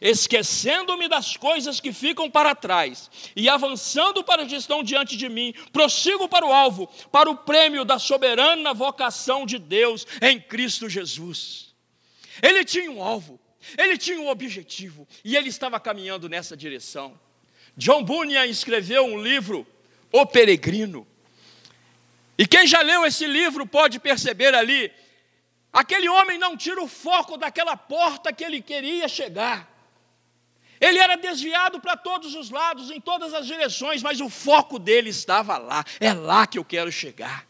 esquecendo-me 0.01 1.07
das 1.07 1.37
coisas 1.37 1.79
que 1.79 1.93
ficam 1.93 2.27
para 2.27 2.55
trás 2.55 3.11
e 3.35 3.47
avançando 3.47 4.23
para 4.23 4.41
as 4.41 4.49
que 4.49 4.55
estão 4.55 4.81
diante 4.81 5.15
de 5.15 5.29
mim, 5.29 5.53
prossigo 5.71 6.27
para 6.27 6.43
o 6.43 6.51
alvo, 6.51 6.87
para 7.11 7.29
o 7.29 7.37
prêmio 7.37 7.85
da 7.85 7.99
soberana 7.99 8.73
vocação 8.73 9.45
de 9.45 9.59
Deus 9.59 10.07
em 10.23 10.41
Cristo 10.41 10.89
Jesus. 10.89 11.75
Ele 12.41 12.65
tinha 12.65 12.89
um 12.89 13.03
alvo, 13.03 13.39
ele 13.77 13.95
tinha 13.95 14.19
um 14.19 14.27
objetivo 14.27 15.07
e 15.23 15.35
ele 15.35 15.49
estava 15.49 15.79
caminhando 15.79 16.27
nessa 16.27 16.57
direção. 16.57 17.23
John 17.77 18.03
Bunyan 18.03 18.45
escreveu 18.45 19.05
um 19.05 19.21
livro, 19.21 19.65
O 20.11 20.25
Peregrino. 20.25 21.05
E 22.37 22.45
quem 22.45 22.67
já 22.67 22.81
leu 22.81 23.05
esse 23.05 23.25
livro 23.27 23.65
pode 23.65 23.99
perceber 23.99 24.53
ali, 24.53 24.91
aquele 25.71 26.09
homem 26.09 26.37
não 26.37 26.55
tira 26.55 26.81
o 26.81 26.87
foco 26.87 27.37
daquela 27.37 27.77
porta 27.77 28.33
que 28.33 28.43
ele 28.43 28.61
queria 28.61 29.07
chegar. 29.07 29.71
Ele 30.79 30.99
era 30.99 31.15
desviado 31.15 31.79
para 31.79 31.95
todos 31.95 32.35
os 32.35 32.49
lados, 32.49 32.91
em 32.91 32.99
todas 32.99 33.33
as 33.33 33.45
direções, 33.45 34.03
mas 34.03 34.19
o 34.19 34.29
foco 34.29 34.77
dele 34.77 35.09
estava 35.09 35.57
lá. 35.57 35.83
É 35.99 36.13
lá 36.13 36.45
que 36.45 36.59
eu 36.59 36.65
quero 36.65 36.91
chegar. 36.91 37.47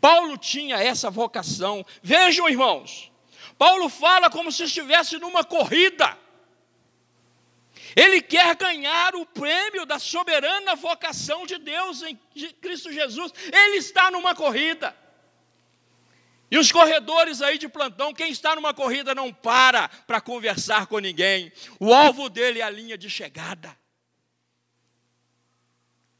Paulo 0.00 0.36
tinha 0.36 0.76
essa 0.76 1.10
vocação. 1.10 1.84
Vejam, 2.02 2.48
irmãos, 2.48 3.10
Paulo 3.58 3.88
fala 3.88 4.30
como 4.30 4.52
se 4.52 4.64
estivesse 4.64 5.18
numa 5.18 5.42
corrida. 5.42 6.16
Ele 7.96 8.20
quer 8.20 8.54
ganhar 8.56 9.14
o 9.14 9.24
prêmio 9.24 9.86
da 9.86 9.98
soberana 9.98 10.76
vocação 10.76 11.46
de 11.46 11.56
Deus 11.56 12.02
em 12.02 12.14
Cristo 12.60 12.92
Jesus. 12.92 13.32
Ele 13.50 13.78
está 13.78 14.10
numa 14.10 14.34
corrida. 14.34 14.94
E 16.50 16.58
os 16.58 16.70
corredores 16.70 17.40
aí 17.40 17.56
de 17.56 17.68
plantão, 17.68 18.12
quem 18.12 18.30
está 18.30 18.54
numa 18.54 18.74
corrida 18.74 19.14
não 19.14 19.32
para 19.32 19.88
para 19.88 20.20
conversar 20.20 20.86
com 20.86 20.98
ninguém. 20.98 21.50
O 21.80 21.94
alvo 21.94 22.28
dele 22.28 22.60
é 22.60 22.62
a 22.62 22.70
linha 22.70 22.98
de 22.98 23.08
chegada. 23.08 23.74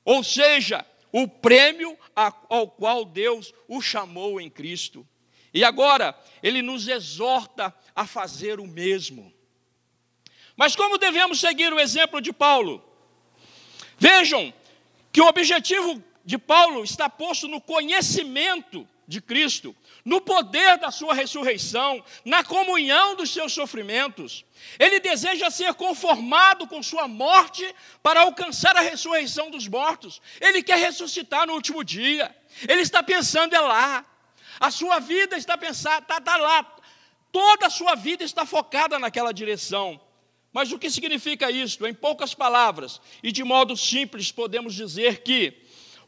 Ou 0.02 0.24
seja, 0.24 0.84
o 1.12 1.28
prêmio 1.28 1.96
ao 2.48 2.70
qual 2.70 3.04
Deus 3.04 3.52
o 3.68 3.82
chamou 3.82 4.40
em 4.40 4.48
Cristo. 4.48 5.06
E 5.52 5.62
agora, 5.62 6.18
ele 6.42 6.62
nos 6.62 6.88
exorta 6.88 7.74
a 7.94 8.06
fazer 8.06 8.60
o 8.60 8.66
mesmo. 8.66 9.35
Mas 10.56 10.74
como 10.74 10.98
devemos 10.98 11.38
seguir 11.38 11.72
o 11.72 11.78
exemplo 11.78 12.20
de 12.20 12.32
Paulo? 12.32 12.82
Vejam 13.98 14.52
que 15.12 15.20
o 15.20 15.26
objetivo 15.26 16.02
de 16.24 16.38
Paulo 16.38 16.82
está 16.82 17.08
posto 17.08 17.46
no 17.46 17.60
conhecimento 17.60 18.88
de 19.06 19.20
Cristo, 19.20 19.76
no 20.04 20.20
poder 20.20 20.78
da 20.78 20.90
sua 20.90 21.14
ressurreição, 21.14 22.04
na 22.24 22.42
comunhão 22.42 23.14
dos 23.14 23.30
seus 23.30 23.52
sofrimentos. 23.52 24.44
Ele 24.78 24.98
deseja 24.98 25.50
ser 25.50 25.74
conformado 25.74 26.66
com 26.66 26.82
sua 26.82 27.06
morte 27.06 27.72
para 28.02 28.22
alcançar 28.22 28.76
a 28.76 28.80
ressurreição 28.80 29.50
dos 29.50 29.68
mortos. 29.68 30.20
Ele 30.40 30.62
quer 30.62 30.78
ressuscitar 30.78 31.46
no 31.46 31.52
último 31.52 31.84
dia. 31.84 32.34
Ele 32.68 32.82
está 32.82 33.02
pensando 33.02 33.54
é 33.54 33.60
lá. 33.60 34.04
A 34.58 34.70
sua 34.70 34.98
vida 34.98 35.36
está 35.36 35.56
pensada, 35.56 36.02
está, 36.02 36.18
está 36.18 36.36
lá. 36.36 36.66
Toda 37.30 37.66
a 37.66 37.70
sua 37.70 37.94
vida 37.94 38.24
está 38.24 38.44
focada 38.44 38.98
naquela 38.98 39.32
direção. 39.32 40.00
Mas 40.56 40.72
o 40.72 40.78
que 40.78 40.88
significa 40.88 41.50
isso? 41.50 41.86
Em 41.86 41.92
poucas 41.92 42.32
palavras 42.32 42.98
e 43.22 43.30
de 43.30 43.44
modo 43.44 43.76
simples, 43.76 44.32
podemos 44.32 44.74
dizer 44.74 45.22
que 45.22 45.52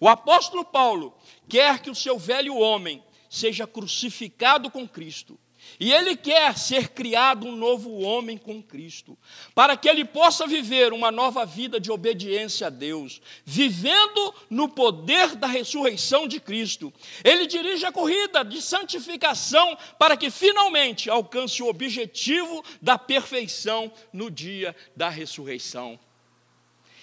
o 0.00 0.09
apóstolo 0.09 0.64
Paulo 0.64 1.14
quer 1.47 1.81
que 1.81 1.90
o 1.90 1.95
seu 1.95 2.19
velho 2.19 2.57
homem 2.57 3.05
seja 3.28 3.67
crucificado 3.67 4.71
com 4.71 4.88
Cristo 4.88 5.38
e 5.79 5.93
ele 5.93 6.17
quer 6.17 6.57
ser 6.57 6.89
criado 6.89 7.47
um 7.47 7.57
novo 7.57 8.01
homem 8.01 8.37
com 8.37 8.63
Cristo, 8.63 9.17
para 9.55 9.77
que 9.77 9.89
ele 9.89 10.05
possa 10.05 10.47
viver 10.47 10.93
uma 10.93 11.11
nova 11.11 11.45
vida 11.45 11.81
de 11.81 11.91
obediência 11.91 12.67
a 12.67 12.71
Deus, 12.71 13.21
vivendo 13.45 14.35
no 14.51 14.69
poder 14.69 15.37
da 15.37 15.47
ressurreição 15.47 16.27
de 16.27 16.41
Cristo. 16.41 16.93
Ele 17.25 17.47
dirige 17.47 17.85
a 17.85 17.93
corrida 17.93 18.45
de 18.45 18.61
santificação 18.61 19.77
para 19.99 20.17
que 20.17 20.31
finalmente 20.31 21.11
alcance 21.11 21.63
o 21.63 21.69
objetivo 21.69 22.65
da 22.81 22.99
perfeição 22.99 23.93
no 24.13 24.31
dia 24.31 24.75
da 24.97 25.09
ressurreição. 25.09 25.99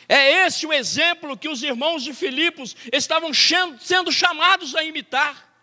É 0.08 0.46
esse 0.46 0.66
o 0.66 0.74
exemplo 0.74 1.38
que 1.38 1.50
os 1.50 1.64
irmãos 1.64 2.04
de 2.04 2.14
Filipos 2.14 2.76
estavam 2.94 3.32
sendo 3.34 4.12
chamados 4.12 4.76
a 4.76 4.84
imitar. 4.84 5.55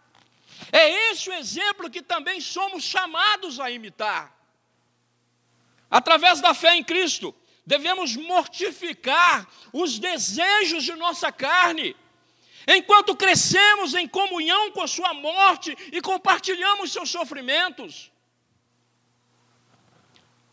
É 0.73 1.11
esse 1.11 1.29
o 1.29 1.35
exemplo 1.35 1.91
que 1.91 2.00
também 2.00 2.41
somos 2.41 2.83
chamados 2.83 3.61
a 3.61 3.71
imitar. 3.71 4.35
Através 5.91 6.41
da 6.41 6.55
fé 6.55 6.75
em 6.75 6.83
Cristo, 6.83 7.35
devemos 7.67 8.17
mortificar 8.17 9.47
os 9.71 9.99
desejos 9.99 10.83
de 10.83 10.95
nossa 10.95 11.31
carne. 11.31 11.95
Enquanto 12.67 13.14
crescemos 13.14 13.93
em 13.93 14.09
comunhão 14.09 14.71
com 14.71 14.81
a 14.81 14.87
Sua 14.87 15.12
morte 15.12 15.76
e 15.93 16.00
compartilhamos 16.00 16.91
seus 16.91 17.11
sofrimentos. 17.11 18.11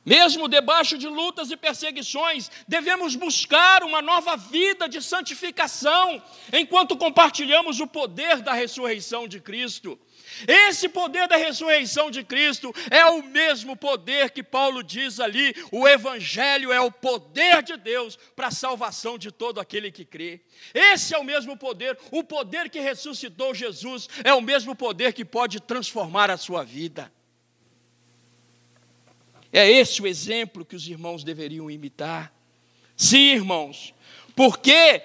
Mesmo 0.05 0.47
debaixo 0.47 0.97
de 0.97 1.07
lutas 1.07 1.51
e 1.51 1.55
perseguições, 1.55 2.49
devemos 2.67 3.15
buscar 3.15 3.83
uma 3.83 4.01
nova 4.01 4.35
vida 4.35 4.89
de 4.89 5.01
santificação, 5.01 6.21
enquanto 6.51 6.97
compartilhamos 6.97 7.79
o 7.79 7.85
poder 7.85 8.41
da 8.41 8.53
ressurreição 8.53 9.27
de 9.27 9.39
Cristo. 9.39 9.99
Esse 10.47 10.87
poder 10.87 11.27
da 11.27 11.35
ressurreição 11.35 12.09
de 12.09 12.23
Cristo 12.23 12.73
é 12.89 13.05
o 13.05 13.23
mesmo 13.23 13.75
poder 13.75 14.31
que 14.31 14.43
Paulo 14.43 14.83
diz 14.83 15.19
ali: 15.19 15.53
o 15.71 15.87
Evangelho 15.87 16.71
é 16.71 16.79
o 16.79 16.91
poder 16.91 17.61
de 17.63 17.75
Deus 17.77 18.17
para 18.35 18.47
a 18.47 18.51
salvação 18.51 19.17
de 19.17 19.31
todo 19.31 19.59
aquele 19.59 19.91
que 19.91 20.05
crê. 20.05 20.41
Esse 20.73 21.13
é 21.13 21.17
o 21.17 21.23
mesmo 21.23 21.57
poder, 21.57 21.97
o 22.11 22.23
poder 22.23 22.69
que 22.69 22.79
ressuscitou 22.79 23.53
Jesus 23.53 24.07
é 24.23 24.33
o 24.33 24.41
mesmo 24.41 24.75
poder 24.75 25.13
que 25.13 25.25
pode 25.25 25.59
transformar 25.59 26.29
a 26.29 26.37
sua 26.37 26.63
vida. 26.63 27.11
É 29.51 29.69
esse 29.69 30.01
o 30.01 30.07
exemplo 30.07 30.63
que 30.63 30.75
os 30.75 30.87
irmãos 30.87 31.23
deveriam 31.23 31.69
imitar. 31.71 32.31
Sim, 32.95 33.33
irmãos, 33.33 33.93
porque 34.35 35.01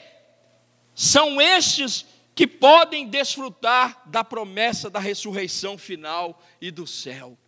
são 0.95 1.41
estes 1.41 2.05
que 2.35 2.47
podem 2.47 3.07
desfrutar 3.07 4.03
da 4.07 4.25
promessa 4.25 4.91
da 4.91 4.99
ressurreição 4.99 5.79
final 5.79 6.43
e 6.61 6.71
do 6.71 6.87
céu. 6.87 7.39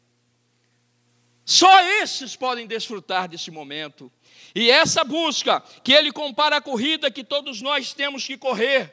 Só 1.44 1.80
esses 2.02 2.34
podem 2.34 2.66
desfrutar 2.66 3.28
desse 3.28 3.50
momento. 3.50 4.10
E 4.54 4.70
essa 4.70 5.04
busca, 5.04 5.60
que 5.82 5.92
ele 5.92 6.10
compara 6.10 6.56
a 6.56 6.60
corrida 6.60 7.10
que 7.10 7.22
todos 7.22 7.60
nós 7.60 7.92
temos 7.92 8.24
que 8.24 8.36
correr. 8.36 8.92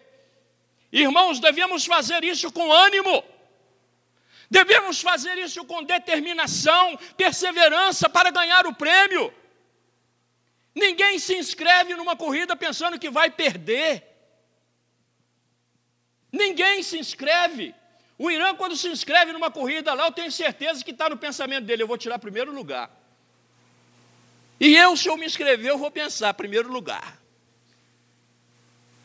Irmãos, 0.92 1.40
devemos 1.40 1.86
fazer 1.86 2.24
isso 2.24 2.52
com 2.52 2.72
ânimo. 2.72 3.24
Devemos 4.52 5.02
fazer 5.02 5.36
isso 5.40 5.66
com 5.66 5.84
determinação, 5.84 6.96
perseverança 7.18 8.08
para 8.08 8.30
ganhar 8.30 8.68
o 8.68 8.76
prêmio. 8.76 9.34
Ninguém 10.76 11.18
se 11.18 11.36
inscreve 11.36 11.96
numa 11.96 12.16
corrida 12.16 12.56
pensando 12.56 13.00
que 13.00 13.10
vai 13.10 13.32
perder. 13.32 14.13
Ninguém 16.34 16.82
se 16.82 16.98
inscreve. 16.98 17.76
O 18.18 18.32
Irã, 18.32 18.56
quando 18.56 18.76
se 18.76 18.88
inscreve 18.88 19.32
numa 19.32 19.52
corrida 19.52 19.94
lá, 19.94 20.08
eu 20.08 20.12
tenho 20.12 20.32
certeza 20.32 20.84
que 20.84 20.90
está 20.90 21.08
no 21.08 21.16
pensamento 21.16 21.66
dele: 21.66 21.84
eu 21.84 21.88
vou 21.88 21.98
tirar 21.98 22.18
primeiro 22.18 22.52
lugar. 22.52 22.90
E 24.60 24.76
eu, 24.76 24.98
se 24.98 25.08
eu 25.08 25.16
me 25.16 25.28
inscrever, 25.28 25.68
eu 25.68 25.78
vou 25.78 25.92
pensar: 25.92 26.34
primeiro 26.34 26.72
lugar. 26.72 27.20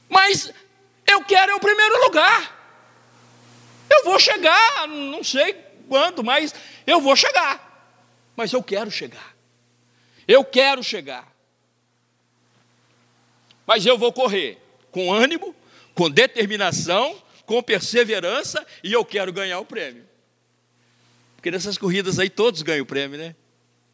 Mas 0.09 0.51
eu 1.07 1.23
quero 1.23 1.53
é 1.53 1.55
o 1.55 1.61
primeiro 1.61 2.01
lugar. 2.05 2.57
Eu 3.91 4.05
vou 4.05 4.19
chegar, 4.19 4.89
não 4.89 5.23
sei 5.23 5.55
quando, 5.87 6.25
mas 6.25 6.55
eu 6.87 6.99
vou 7.01 7.15
chegar. 7.15 7.93
Mas 8.35 8.53
eu 8.53 8.63
quero 8.63 8.91
chegar. 8.91 9.37
Eu 10.27 10.45
quero 10.45 10.83
chegar. 10.83 11.31
Mas 13.67 13.85
eu 13.85 13.99
vou 13.99 14.13
correr 14.13 14.59
com 14.91 15.13
ânimo, 15.13 15.55
com 15.99 16.09
determinação, 16.09 17.21
com 17.45 17.61
perseverança, 17.61 18.65
e 18.85 18.93
eu 18.93 19.05
quero 19.05 19.33
ganhar 19.33 19.59
o 19.59 19.65
prêmio. 19.65 20.07
Porque 21.35 21.51
nessas 21.51 21.77
corridas 21.77 22.21
aí 22.21 22.31
todos 22.31 22.63
ganham 22.63 22.85
o 22.85 22.87
prêmio, 22.87 23.19
né? 23.19 23.35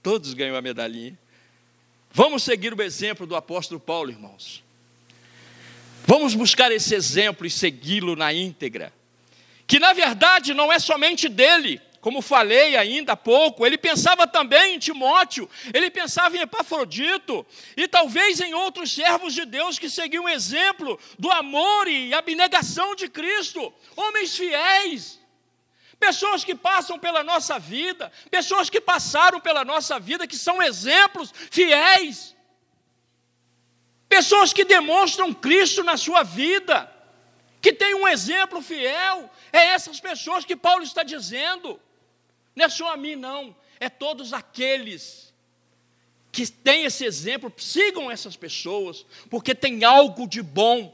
Todos 0.03 0.35
ganham 0.35 0.55
a 0.55 0.61
medalhinha. 0.61 1.19
Vamos 2.13 2.43
seguir 2.43 2.75
o 2.75 2.83
exemplo 2.83 3.27
do 3.27 3.35
apóstolo 3.35 3.81
Paulo, 3.81 4.11
irmãos. 4.11 4.63
Vamos 6.07 6.35
buscar 6.35 6.71
esse 6.71 6.95
exemplo 6.95 7.47
e 7.47 7.51
segui-lo 7.51 8.15
na 8.15 8.35
íntegra. 8.35 8.93
Que 9.67 9.79
na 9.79 9.95
verdade 9.95 10.53
não 10.53 10.71
é 10.71 10.79
somente 10.79 11.27
dele, 11.27 11.81
como 12.05 12.21
falei 12.21 12.77
ainda 12.77 13.13
há 13.13 13.17
pouco, 13.17 13.65
ele 13.65 13.79
pensava 13.79 14.27
também 14.27 14.75
em 14.75 14.79
Timóteo, 14.79 15.49
ele 15.73 15.91
pensava 15.91 16.37
em 16.37 16.41
Epafrodito, 16.41 17.47
e 17.75 17.89
talvez 17.89 18.43
em 18.43 18.53
outros 18.53 18.93
servos 18.93 19.33
de 19.33 19.47
Deus 19.47 19.79
que 19.79 19.89
seguiam 19.89 20.25
o 20.25 20.29
exemplo 20.29 21.01
do 21.19 21.31
amor 21.31 21.89
e 21.89 22.13
abnegação 22.13 22.95
de 22.95 23.09
Cristo, 23.09 23.73
homens 23.97 24.37
fiéis, 24.37 25.19
pessoas 25.99 26.45
que 26.45 26.55
passam 26.55 26.99
pela 26.99 27.25
nossa 27.25 27.59
vida, 27.59 28.13
pessoas 28.31 28.69
que 28.69 28.83
passaram 28.83 29.41
pela 29.41 29.65
nossa 29.65 29.99
vida, 29.99 30.27
que 30.27 30.37
são 30.37 30.63
exemplos 30.63 31.33
fiéis, 31.51 32.37
pessoas 34.11 34.53
que 34.53 34.67
demonstram 34.67 35.33
Cristo 35.33 35.83
na 35.83 35.97
sua 35.97 36.23
vida, 36.23 36.93
que 37.63 37.73
tem 37.73 37.95
um 37.95 38.07
exemplo 38.07 38.61
fiel, 38.61 39.31
é 39.51 39.69
essas 39.69 39.99
pessoas 40.01 40.45
que 40.45 40.55
Paulo 40.55 40.83
está 40.83 41.03
dizendo. 41.03 41.81
Não 42.55 42.67
é 42.67 42.69
só 42.69 42.93
a 42.93 42.97
mim, 42.97 43.17
não. 43.17 43.55
É 43.81 43.89
todos 43.89 44.33
aqueles 44.33 45.33
que 46.31 46.47
têm 46.51 46.85
esse 46.85 47.05
exemplo, 47.05 47.53
sigam 47.57 48.11
essas 48.11 48.37
pessoas, 48.37 49.07
porque 49.31 49.55
tem 49.55 49.85
algo 49.85 50.27
de 50.27 50.43
bom 50.43 50.93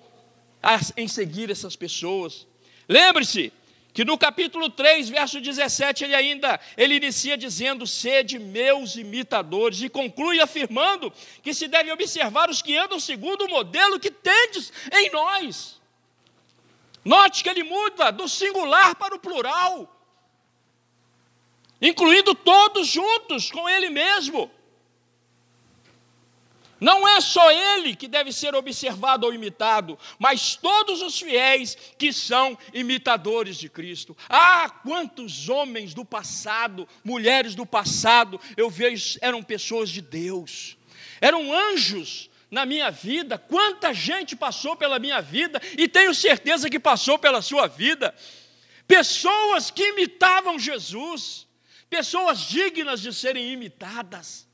em 0.96 1.08
seguir 1.08 1.50
essas 1.50 1.74
pessoas. 1.74 2.46
Lembre-se 2.86 3.50
que 3.92 4.04
no 4.04 4.18
capítulo 4.18 4.68
3, 4.70 5.08
verso 5.08 5.40
17, 5.40 6.04
ele 6.04 6.14
ainda 6.14 6.60
ele 6.76 6.94
inicia 6.94 7.36
dizendo: 7.36 7.86
"Sede 7.86 8.38
meus 8.38 8.96
imitadores" 8.96 9.82
e 9.82 9.88
conclui 9.88 10.40
afirmando 10.40 11.12
que 11.42 11.54
se 11.54 11.66
deve 11.66 11.90
observar 11.90 12.50
os 12.50 12.60
que 12.60 12.76
andam 12.76 13.00
segundo 13.00 13.46
o 13.46 13.48
modelo 13.48 13.98
que 13.98 14.10
tendes 14.10 14.72
em 14.92 15.10
nós. 15.10 15.80
Note 17.04 17.42
que 17.42 17.48
ele 17.48 17.64
muda 17.64 18.10
do 18.10 18.28
singular 18.28 18.94
para 18.94 19.14
o 19.14 19.18
plural, 19.18 19.99
incluindo 21.80 22.34
todos 22.34 22.88
juntos 22.88 23.50
com 23.50 23.68
ele 23.68 23.90
mesmo. 23.90 24.50
Não 26.80 27.06
é 27.06 27.20
só 27.20 27.50
ele 27.52 27.94
que 27.94 28.08
deve 28.08 28.32
ser 28.32 28.54
observado 28.54 29.26
ou 29.26 29.34
imitado, 29.34 29.98
mas 30.18 30.56
todos 30.56 31.02
os 31.02 31.20
fiéis 31.20 31.76
que 31.98 32.10
são 32.10 32.56
imitadores 32.72 33.58
de 33.58 33.68
Cristo. 33.68 34.16
Ah, 34.28 34.70
quantos 34.82 35.50
homens 35.50 35.92
do 35.92 36.06
passado, 36.06 36.88
mulheres 37.04 37.54
do 37.54 37.66
passado, 37.66 38.40
eu 38.56 38.70
vejo 38.70 39.18
eram 39.20 39.42
pessoas 39.42 39.90
de 39.90 40.00
Deus, 40.00 40.78
eram 41.20 41.52
anjos 41.52 42.30
na 42.50 42.64
minha 42.64 42.90
vida. 42.90 43.36
Quanta 43.36 43.92
gente 43.92 44.34
passou 44.34 44.74
pela 44.74 44.98
minha 44.98 45.20
vida 45.20 45.60
e 45.76 45.86
tenho 45.86 46.14
certeza 46.14 46.70
que 46.70 46.80
passou 46.80 47.18
pela 47.18 47.42
sua 47.42 47.66
vida. 47.66 48.14
Pessoas 48.88 49.70
que 49.70 49.82
imitavam 49.90 50.58
Jesus, 50.58 51.46
pessoas 51.90 52.38
dignas 52.38 53.02
de 53.02 53.12
serem 53.12 53.52
imitadas 53.52 54.48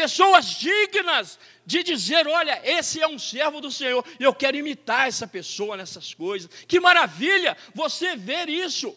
pessoas 0.00 0.46
dignas 0.46 1.38
de 1.66 1.82
dizer: 1.82 2.26
olha, 2.26 2.58
esse 2.64 3.02
é 3.02 3.06
um 3.06 3.18
servo 3.18 3.60
do 3.60 3.70
Senhor, 3.70 4.02
eu 4.18 4.32
quero 4.32 4.56
imitar 4.56 5.08
essa 5.08 5.26
pessoa 5.26 5.76
nessas 5.76 6.14
coisas. 6.14 6.50
Que 6.66 6.80
maravilha 6.80 7.54
você 7.74 8.16
ver 8.16 8.48
isso. 8.48 8.96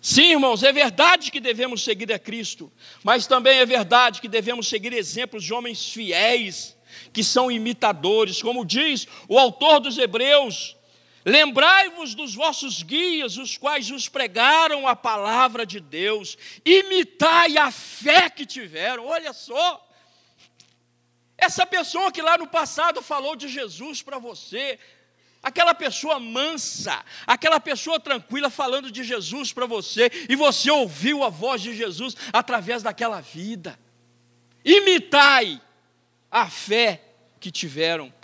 Sim, 0.00 0.32
irmãos, 0.32 0.62
é 0.62 0.72
verdade 0.72 1.30
que 1.30 1.40
devemos 1.40 1.82
seguir 1.82 2.12
a 2.12 2.18
Cristo, 2.18 2.70
mas 3.02 3.26
também 3.26 3.58
é 3.58 3.66
verdade 3.66 4.20
que 4.20 4.28
devemos 4.28 4.68
seguir 4.68 4.92
exemplos 4.92 5.42
de 5.42 5.52
homens 5.52 5.90
fiéis, 5.90 6.76
que 7.12 7.24
são 7.24 7.50
imitadores, 7.50 8.40
como 8.40 8.64
diz 8.64 9.08
o 9.26 9.38
autor 9.38 9.80
dos 9.80 9.98
Hebreus, 9.98 10.76
Lembrai-vos 11.28 12.14
dos 12.14 12.34
vossos 12.34 12.82
guias, 12.82 13.36
os 13.36 13.58
quais 13.58 13.90
vos 13.90 14.08
pregaram 14.08 14.88
a 14.88 14.96
palavra 14.96 15.66
de 15.66 15.78
Deus, 15.78 16.38
imitai 16.64 17.58
a 17.58 17.70
fé 17.70 18.30
que 18.30 18.46
tiveram. 18.46 19.06
Olha 19.06 19.34
só, 19.34 19.86
essa 21.36 21.66
pessoa 21.66 22.10
que 22.10 22.22
lá 22.22 22.38
no 22.38 22.46
passado 22.46 23.02
falou 23.02 23.36
de 23.36 23.46
Jesus 23.46 24.00
para 24.00 24.18
você, 24.18 24.78
aquela 25.42 25.74
pessoa 25.74 26.18
mansa, 26.18 27.04
aquela 27.26 27.60
pessoa 27.60 28.00
tranquila 28.00 28.48
falando 28.48 28.90
de 28.90 29.04
Jesus 29.04 29.52
para 29.52 29.66
você, 29.66 30.10
e 30.30 30.34
você 30.34 30.70
ouviu 30.70 31.22
a 31.22 31.28
voz 31.28 31.60
de 31.60 31.76
Jesus 31.76 32.16
através 32.32 32.82
daquela 32.82 33.20
vida. 33.20 33.78
Imitai 34.64 35.60
a 36.30 36.48
fé 36.48 37.02
que 37.38 37.50
tiveram. 37.50 38.17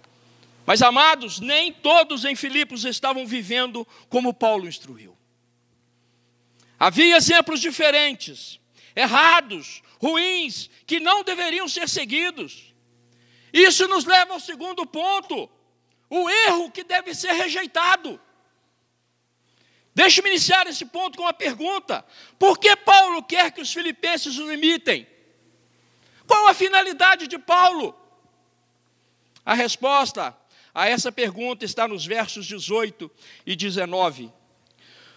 Mas, 0.66 0.80
amados, 0.80 1.40
nem 1.40 1.72
todos 1.72 2.24
em 2.24 2.34
Filipos 2.34 2.84
estavam 2.84 3.26
vivendo 3.26 3.86
como 4.08 4.32
Paulo 4.32 4.66
instruiu. 4.66 5.16
Havia 6.78 7.16
exemplos 7.16 7.60
diferentes, 7.60 8.58
errados, 8.96 9.82
ruins, 10.00 10.70
que 10.86 11.00
não 11.00 11.22
deveriam 11.22 11.68
ser 11.68 11.88
seguidos. 11.88 12.74
Isso 13.52 13.86
nos 13.88 14.04
leva 14.04 14.32
ao 14.32 14.40
segundo 14.40 14.86
ponto, 14.86 15.48
o 16.10 16.28
erro 16.28 16.70
que 16.70 16.82
deve 16.82 17.14
ser 17.14 17.32
rejeitado. 17.32 18.20
Deixe-me 19.94 20.30
iniciar 20.30 20.66
esse 20.66 20.84
ponto 20.86 21.16
com 21.16 21.24
uma 21.24 21.32
pergunta: 21.32 22.04
por 22.38 22.58
que 22.58 22.74
Paulo 22.74 23.22
quer 23.22 23.52
que 23.52 23.60
os 23.60 23.72
filipenses 23.72 24.38
o 24.38 24.50
imitem? 24.50 25.06
Qual 26.26 26.48
a 26.48 26.54
finalidade 26.54 27.26
de 27.28 27.38
Paulo? 27.38 27.94
A 29.44 29.54
resposta 29.54 30.36
a 30.74 30.88
essa 30.88 31.12
pergunta 31.12 31.64
está 31.64 31.86
nos 31.86 32.04
versos 32.04 32.44
18 32.46 33.08
e 33.46 33.54
19. 33.54 34.30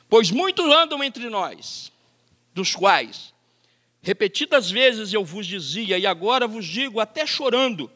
Pois 0.08 0.30
muitos 0.30 0.66
andam 0.66 1.04
entre 1.04 1.30
nós, 1.30 1.92
dos 2.54 2.76
quais, 2.76 3.34
repetidas 4.02 4.70
vezes 4.70 5.12
eu 5.12 5.26
vos 5.26 5.48
dizia, 5.48 5.98
e 5.98 6.06
agora 6.06 6.48
vos 6.48 6.66
digo 6.66 7.00
até 7.00 7.26
chorando, 7.26 7.92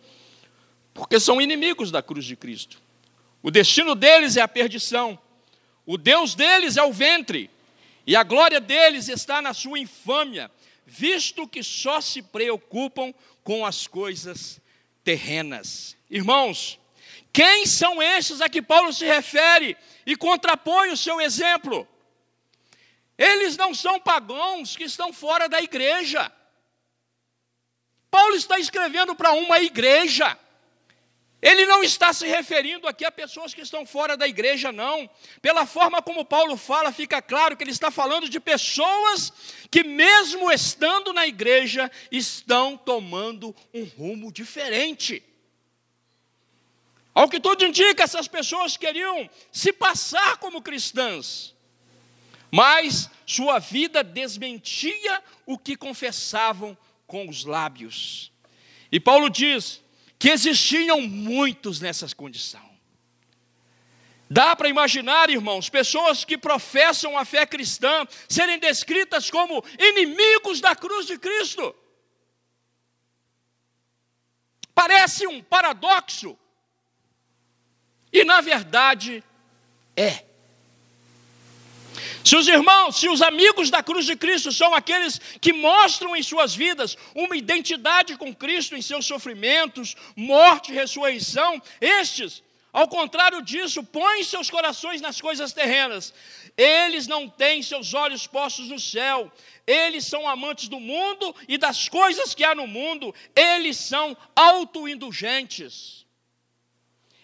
porque 0.94 1.20
são 1.20 1.40
inimigos 1.40 1.92
da 1.92 2.02
cruz 2.02 2.26
de 2.26 2.36
Cristo. 2.36 2.82
O 3.44 3.52
destino 3.52 3.96
deles 3.96 4.36
é 4.36 4.42
a 4.42 4.48
perdição, 4.48 5.18
o 5.86 5.98
Deus 5.98 6.36
deles 6.36 6.78
é 6.78 6.84
o 6.84 6.92
ventre, 6.92 7.50
e 8.06 8.16
a 8.16 8.24
glória 8.24 8.60
deles 8.60 9.08
está 9.08 9.42
na 9.42 9.54
sua 9.54 9.80
infâmia, 9.80 10.52
visto 10.86 11.48
que 11.48 11.64
só 11.64 12.02
se 12.02 12.22
preocupam 12.22 13.14
com 13.44 13.66
as 13.66 13.88
coisas 13.88 14.60
terrenas. 15.04 15.96
Irmãos, 16.10 16.81
quem 17.34 17.66
são 17.66 18.02
estes 18.02 18.42
a 18.42 18.50
que 18.50 18.62
Paulo 18.62 18.92
se 18.92 19.06
refere 19.06 19.78
e 20.06 20.16
contrapõe 20.16 20.90
o 20.90 20.98
seu 20.98 21.22
exemplo? 21.22 21.88
Eles 23.18 23.56
não 23.56 23.74
são 23.74 24.00
pagãos 24.00 24.76
que 24.76 24.84
estão 24.84 25.14
fora 25.14 25.48
da 25.48 25.62
igreja. 25.62 26.32
Paulo 28.10 28.36
está 28.36 28.60
escrevendo 28.60 29.16
para 29.16 29.32
uma 29.32 29.60
igreja. 29.60 30.38
Ele 31.42 31.66
não 31.66 31.84
está 31.84 32.14
se 32.14 32.28
referindo 32.28 32.88
aqui 32.88 33.04
a 33.06 33.12
pessoas 33.12 33.54
que 33.54 33.62
estão 33.62 33.86
fora 33.86 34.16
da 34.18 34.28
igreja, 34.28 34.72
não. 34.72 35.10
Pela 35.42 35.66
forma 35.66 36.02
como 36.02 36.26
Paulo 36.26 36.56
fala, 36.58 36.92
fica 36.92 37.22
claro 37.22 37.56
que 37.56 37.64
ele 37.64 37.72
está 37.72 37.90
falando 37.90 38.30
de 38.30 38.40
pessoas 38.40 39.32
que, 39.72 39.84
mesmo 39.84 40.52
estando 40.52 41.14
na 41.14 41.26
igreja, 41.26 41.90
estão 42.12 42.78
tomando 42.78 43.56
um 43.74 43.84
rumo 43.86 44.32
diferente. 44.32 45.24
Ao 47.22 47.30
que 47.30 47.40
tudo 47.40 47.64
indica, 47.64 48.04
essas 48.04 48.28
pessoas 48.28 48.76
queriam 48.76 49.30
se 49.52 49.72
passar 49.72 50.38
como 50.38 50.60
cristãs, 50.60 51.54
mas 52.50 53.12
sua 53.28 53.60
vida 53.60 54.04
desmentia 54.04 55.24
o 55.46 55.56
que 55.56 55.76
confessavam 55.76 56.76
com 57.06 57.30
os 57.30 57.46
lábios. 57.46 58.32
E 58.92 59.00
Paulo 59.00 59.30
diz 59.30 59.84
que 60.18 60.30
existiam 60.30 61.00
muitos 61.00 61.80
nessa 61.80 62.08
condição. 62.16 62.68
Dá 64.28 64.56
para 64.56 64.68
imaginar, 64.68 65.30
irmãos, 65.30 65.70
pessoas 65.70 66.26
que 66.26 66.40
professam 66.40 67.16
a 67.16 67.24
fé 67.24 67.46
cristã 67.46 68.04
serem 68.28 68.58
descritas 68.58 69.30
como 69.30 69.64
inimigos 69.78 70.60
da 70.60 70.76
cruz 70.76 71.06
de 71.06 71.20
Cristo. 71.20 71.76
Parece 74.74 75.28
um 75.28 75.40
paradoxo, 75.44 76.36
e 78.12 78.24
na 78.24 78.42
verdade 78.42 79.24
é. 79.96 80.24
Se 82.24 82.36
os 82.36 82.48
irmãos, 82.48 82.98
se 82.98 83.10
os 83.10 83.22
amigos 83.22 83.70
da 83.70 83.82
cruz 83.82 84.06
de 84.06 84.16
Cristo 84.16 84.52
são 84.52 84.74
aqueles 84.76 85.20
que 85.40 85.52
mostram 85.52 86.16
em 86.16 86.22
suas 86.22 86.54
vidas 86.54 86.96
uma 87.16 87.36
identidade 87.36 88.16
com 88.16 88.34
Cristo 88.34 88.76
em 88.76 88.82
seus 88.82 89.06
sofrimentos, 89.06 89.96
morte 90.16 90.72
e 90.72 90.76
ressurreição, 90.76 91.62
estes, 91.80 92.44
ao 92.72 92.88
contrário 92.88 93.42
disso, 93.42 93.84
põem 93.84 94.24
seus 94.24 94.50
corações 94.50 95.02
nas 95.02 95.20
coisas 95.20 95.52
terrenas. 95.52 96.14
Eles 96.56 97.08
não 97.08 97.28
têm 97.28 97.64
seus 97.64 97.94
olhos 97.94 98.28
postos 98.28 98.70
no 98.70 98.80
céu. 98.80 99.32
Eles 99.66 100.06
são 100.06 100.28
amantes 100.28 100.68
do 100.68 100.80
mundo 100.80 101.36
e 101.48 101.58
das 101.58 101.90
coisas 101.90 102.36
que 102.36 102.44
há 102.44 102.54
no 102.54 102.68
mundo. 102.68 103.14
Eles 103.36 103.78
são 103.78 104.16
autoindulgentes. 104.36 106.06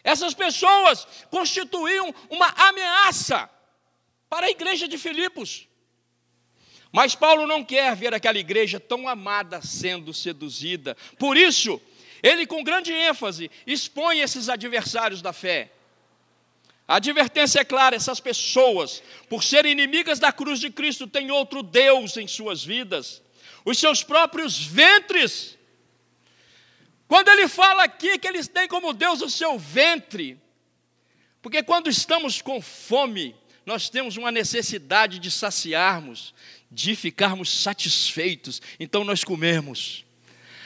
Essas 0.08 0.34
pessoas 0.34 1.06
constituíam 1.30 2.16
uma 2.30 2.48
ameaça 2.70 3.50
para 4.30 4.46
a 4.46 4.50
igreja 4.50 4.88
de 4.88 4.98
Filipos. 4.98 5.68
Mas 6.94 7.14
Paulo 7.14 7.46
não 7.46 7.62
quer 7.62 7.94
ver 7.94 8.14
aquela 8.14 8.38
igreja 8.38 8.80
tão 8.80 9.06
amada 9.06 9.62
sendo 9.62 10.14
seduzida. 10.14 10.96
Por 11.20 11.36
isso, 11.36 11.82
ele 12.24 12.48
com 12.48 12.64
grande 12.64 12.94
ênfase 12.94 13.52
expõe 13.66 14.22
esses 14.22 14.48
adversários 14.48 15.22
da 15.22 15.34
fé. 15.34 15.74
A 16.88 16.96
advertência 16.96 17.60
é 17.60 17.66
clara: 17.66 17.94
essas 17.94 18.22
pessoas, 18.22 19.04
por 19.28 19.44
serem 19.44 19.74
inimigas 19.74 20.20
da 20.20 20.32
cruz 20.32 20.62
de 20.62 20.70
Cristo, 20.70 21.06
têm 21.06 21.32
outro 21.32 21.62
Deus 21.62 22.16
em 22.16 22.30
suas 22.30 22.64
vidas, 22.64 23.22
os 23.66 23.78
seus 23.78 24.06
próprios 24.06 24.58
ventres 24.58 25.57
quando 27.08 27.30
ele 27.30 27.48
fala 27.48 27.84
aqui 27.84 28.18
que 28.18 28.28
eles 28.28 28.48
têm 28.48 28.68
como 28.68 28.94
Deus 28.94 29.22
o 29.22 29.30
seu 29.30 29.58
ventre, 29.58 30.38
porque 31.42 31.64
quando 31.64 31.90
estamos 31.90 32.42
com 32.42 32.62
fome, 32.62 33.36
nós 33.66 33.90
temos 33.90 34.18
uma 34.18 34.32
necessidade 34.32 35.20
de 35.20 35.32
saciarmos, 35.32 36.34
de 36.70 36.96
ficarmos 36.96 37.50
satisfeitos, 37.50 38.62
então 38.80 39.04
nós 39.04 39.24
comemos. 39.24 40.06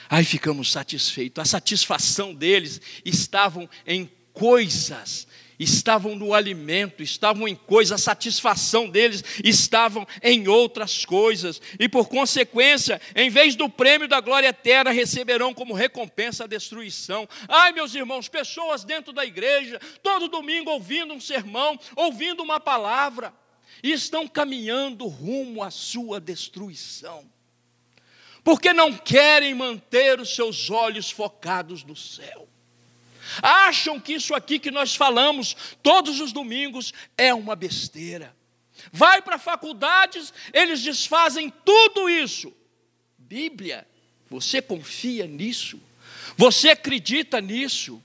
Aí 0.10 0.26
ficamos 0.26 0.72
satisfeitos. 0.72 1.42
A 1.42 1.46
satisfação 1.46 2.34
deles 2.34 2.82
estavam 3.06 3.70
em 3.88 4.12
coisas, 4.34 5.28
estavam 5.64 6.16
no 6.16 6.34
alimento, 6.34 7.04
estavam 7.04 7.48
em 7.48 7.56
coisas, 7.56 7.92
a 7.92 8.04
satisfação 8.04 8.90
deles 8.90 9.24
estavam 9.44 10.08
em 10.24 10.48
outras 10.48 11.06
coisas, 11.06 11.62
e 11.80 11.88
por 11.88 12.08
consequência, 12.08 13.00
em 13.16 13.30
vez 13.30 13.56
do 13.56 13.70
prêmio 13.70 14.08
da 14.08 14.20
glória 14.20 14.48
eterna, 14.48 14.92
receberão 14.92 15.54
como 15.54 15.74
recompensa 15.74 16.44
a 16.46 16.48
destruição. 16.48 17.28
Ai, 17.48 17.72
meus 17.72 17.94
irmãos, 17.94 18.28
pessoas 18.28 18.84
dentro 18.84 19.14
da 19.14 19.26
igreja, 19.26 19.80
todo 20.02 20.28
domingo 20.28 20.72
ouvindo 20.72 21.14
um 21.14 21.22
sermão, 21.22 21.80
ouvindo 21.96 22.42
uma 22.42 22.60
palavra, 22.60 23.34
e 23.84 23.92
estão 23.92 24.28
caminhando 24.28 25.08
rumo 25.08 25.64
à 25.64 25.72
sua 25.72 26.20
destruição, 26.20 27.30
porque 28.44 28.74
não 28.74 28.94
querem 28.94 29.54
manter 29.54 30.20
os 30.20 30.36
seus 30.36 30.70
olhos 30.70 31.10
focados 31.10 31.84
no 31.84 31.96
céu 31.96 32.48
acham 33.42 34.00
que 34.00 34.14
isso 34.14 34.34
aqui 34.34 34.60
que 34.60 34.72
nós 34.72 34.96
falamos 34.96 35.56
todos 35.84 36.20
os 36.20 36.32
domingos 36.32 36.94
é 37.18 37.34
uma 37.34 37.56
besteira. 37.56 38.36
Vai 38.92 39.22
para 39.22 39.38
faculdades, 39.38 40.34
eles 40.54 40.82
desfazem 40.82 41.54
tudo 41.64 42.10
isso. 42.10 42.54
Bíblia, 43.18 43.88
você 44.30 44.62
confia 44.62 45.28
nisso? 45.28 45.80
Você 46.36 46.70
acredita 46.70 47.40
nisso? 47.40 48.02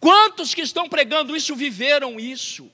Quantos 0.00 0.54
que 0.54 0.60
estão 0.60 0.88
pregando 0.88 1.36
isso 1.36 1.54
viveram 1.54 2.18
isso? 2.18 2.70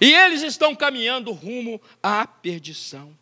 E 0.00 0.12
eles 0.12 0.42
estão 0.42 0.74
caminhando 0.74 1.32
rumo 1.32 1.80
à 2.02 2.26
perdição. 2.26 3.16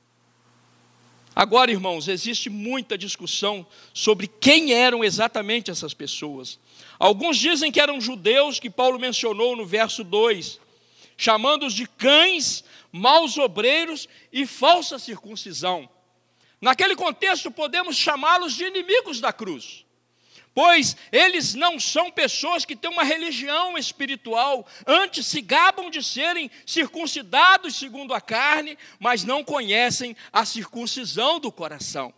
Agora, 1.34 1.70
irmãos, 1.70 2.06
existe 2.06 2.48
muita 2.48 2.96
discussão 2.96 3.66
sobre 3.92 4.28
quem 4.28 4.72
eram 4.72 5.02
exatamente 5.02 5.70
essas 5.70 5.92
pessoas. 5.92 6.58
Alguns 6.98 7.38
dizem 7.38 7.72
que 7.72 7.80
eram 7.80 8.00
judeus, 8.00 8.60
que 8.60 8.70
Paulo 8.70 8.98
mencionou 8.98 9.56
no 9.56 9.66
verso 9.66 10.04
2, 10.04 10.60
chamando-os 11.16 11.74
de 11.74 11.86
cães, 11.86 12.64
maus 12.92 13.36
obreiros 13.36 14.08
e 14.32 14.46
falsa 14.46 14.98
circuncisão. 14.98 15.88
Naquele 16.60 16.94
contexto, 16.94 17.50
podemos 17.50 17.96
chamá-los 17.96 18.54
de 18.54 18.64
inimigos 18.64 19.20
da 19.20 19.32
cruz 19.32 19.83
pois 20.54 20.96
eles 21.10 21.54
não 21.54 21.80
são 21.80 22.10
pessoas 22.10 22.64
que 22.64 22.76
têm 22.76 22.90
uma 22.90 23.02
religião 23.02 23.76
espiritual, 23.76 24.66
antes 24.86 25.26
se 25.26 25.40
gabam 25.40 25.90
de 25.90 26.02
serem 26.02 26.50
circuncidados 26.64 27.74
segundo 27.74 28.14
a 28.14 28.20
carne, 28.20 28.78
mas 29.00 29.24
não 29.24 29.42
conhecem 29.42 30.16
a 30.32 30.44
circuncisão 30.44 31.40
do 31.40 31.50
coração. 31.50 32.14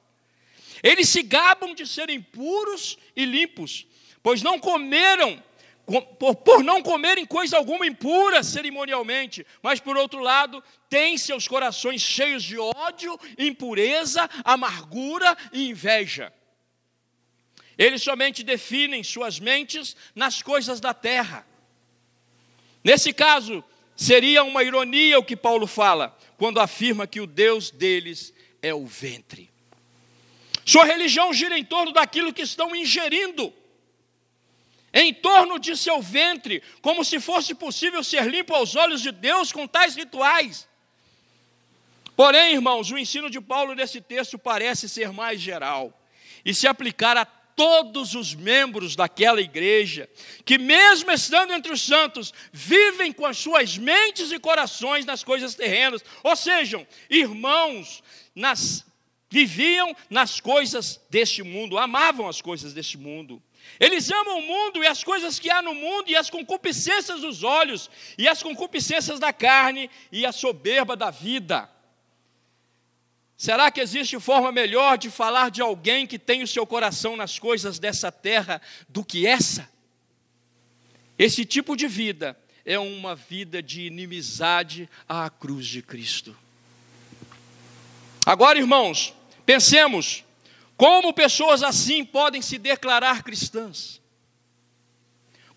Eles 0.82 1.08
se 1.08 1.22
gabam 1.22 1.74
de 1.74 1.86
serem 1.86 2.20
puros 2.20 2.98
e 3.16 3.24
limpos, 3.24 3.86
pois 4.22 4.42
não 4.42 4.58
comeram, 4.58 5.42
por, 6.44 6.62
não 6.62 6.82
comerem 6.82 7.24
coisa 7.24 7.56
alguma 7.56 7.86
impura 7.86 8.42
cerimonialmente, 8.42 9.46
mas 9.62 9.80
por 9.80 9.96
outro 9.96 10.20
lado, 10.20 10.62
têm 10.90 11.16
seus 11.16 11.48
corações 11.48 12.02
cheios 12.02 12.42
de 12.42 12.58
ódio, 12.58 13.18
impureza, 13.38 14.28
amargura 14.44 15.36
e 15.52 15.70
inveja. 15.70 16.30
Eles 17.78 18.02
somente 18.02 18.42
definem 18.42 19.02
suas 19.02 19.38
mentes 19.38 19.96
nas 20.14 20.42
coisas 20.42 20.80
da 20.80 20.94
terra. 20.94 21.46
Nesse 22.82 23.12
caso, 23.12 23.62
seria 23.94 24.44
uma 24.44 24.62
ironia 24.62 25.18
o 25.18 25.24
que 25.24 25.36
Paulo 25.36 25.66
fala, 25.66 26.16
quando 26.36 26.60
afirma 26.60 27.06
que 27.06 27.20
o 27.20 27.26
Deus 27.26 27.70
deles 27.70 28.32
é 28.62 28.72
o 28.72 28.86
ventre. 28.86 29.50
Sua 30.64 30.84
religião 30.84 31.32
gira 31.32 31.58
em 31.58 31.64
torno 31.64 31.92
daquilo 31.92 32.32
que 32.32 32.42
estão 32.42 32.74
ingerindo, 32.74 33.52
em 34.92 35.12
torno 35.12 35.58
de 35.58 35.76
seu 35.76 36.00
ventre, 36.00 36.62
como 36.80 37.04
se 37.04 37.20
fosse 37.20 37.54
possível 37.54 38.02
ser 38.02 38.26
limpo 38.26 38.54
aos 38.54 38.74
olhos 38.74 39.02
de 39.02 39.12
Deus 39.12 39.52
com 39.52 39.66
tais 39.66 39.94
rituais. 39.94 40.66
Porém, 42.16 42.54
irmãos, 42.54 42.90
o 42.90 42.96
ensino 42.96 43.28
de 43.28 43.40
Paulo 43.40 43.74
nesse 43.74 44.00
texto 44.00 44.38
parece 44.38 44.88
ser 44.88 45.12
mais 45.12 45.38
geral 45.40 45.92
e 46.44 46.54
se 46.54 46.66
aplicar 46.66 47.16
a 47.16 47.26
todos 47.56 48.14
os 48.14 48.34
membros 48.34 48.94
daquela 48.94 49.40
igreja, 49.40 50.08
que 50.44 50.58
mesmo 50.58 51.10
estando 51.10 51.54
entre 51.54 51.72
os 51.72 51.80
santos, 51.80 52.32
vivem 52.52 53.10
com 53.10 53.24
as 53.24 53.38
suas 53.38 53.78
mentes 53.78 54.30
e 54.30 54.38
corações 54.38 55.06
nas 55.06 55.24
coisas 55.24 55.54
terrenas, 55.54 56.04
ou 56.22 56.36
sejam, 56.36 56.86
irmãos, 57.08 58.02
nas, 58.34 58.84
viviam 59.30 59.96
nas 60.10 60.38
coisas 60.38 61.00
deste 61.08 61.42
mundo, 61.42 61.78
amavam 61.78 62.28
as 62.28 62.42
coisas 62.42 62.74
deste 62.74 62.98
mundo. 62.98 63.42
Eles 63.80 64.10
amam 64.10 64.38
o 64.38 64.42
mundo 64.42 64.84
e 64.84 64.86
as 64.86 65.02
coisas 65.02 65.38
que 65.38 65.50
há 65.50 65.60
no 65.62 65.74
mundo, 65.74 66.10
e 66.10 66.14
as 66.14 66.30
concupiscências 66.30 67.22
dos 67.22 67.42
olhos, 67.42 67.90
e 68.16 68.28
as 68.28 68.42
concupiscências 68.42 69.18
da 69.18 69.32
carne, 69.32 69.90
e 70.12 70.24
a 70.24 70.30
soberba 70.30 70.94
da 70.94 71.10
vida. 71.10 71.68
Será 73.36 73.70
que 73.70 73.80
existe 73.80 74.18
forma 74.18 74.50
melhor 74.50 74.96
de 74.96 75.10
falar 75.10 75.50
de 75.50 75.60
alguém 75.60 76.06
que 76.06 76.18
tem 76.18 76.42
o 76.42 76.46
seu 76.46 76.66
coração 76.66 77.16
nas 77.16 77.38
coisas 77.38 77.78
dessa 77.78 78.10
terra 78.10 78.62
do 78.88 79.04
que 79.04 79.26
essa? 79.26 79.68
Esse 81.18 81.44
tipo 81.44 81.76
de 81.76 81.86
vida 81.86 82.38
é 82.64 82.78
uma 82.78 83.14
vida 83.14 83.62
de 83.62 83.82
inimizade 83.82 84.88
à 85.06 85.28
cruz 85.28 85.66
de 85.66 85.82
Cristo. 85.82 86.36
Agora, 88.24 88.58
irmãos, 88.58 89.14
pensemos 89.44 90.24
como 90.76 91.12
pessoas 91.12 91.62
assim 91.62 92.04
podem 92.04 92.40
se 92.40 92.58
declarar 92.58 93.22
cristãs. 93.22 94.00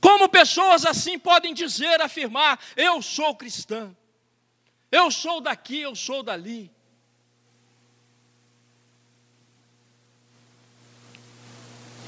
Como 0.02 0.30
pessoas 0.30 0.86
assim 0.86 1.18
podem 1.18 1.54
dizer, 1.54 2.02
afirmar: 2.02 2.60
eu 2.76 3.02
sou 3.02 3.36
cristã, 3.36 3.96
eu 4.92 5.10
sou 5.10 5.42
daqui, 5.42 5.80
eu 5.80 5.96
sou 5.96 6.22
dali. 6.24 6.72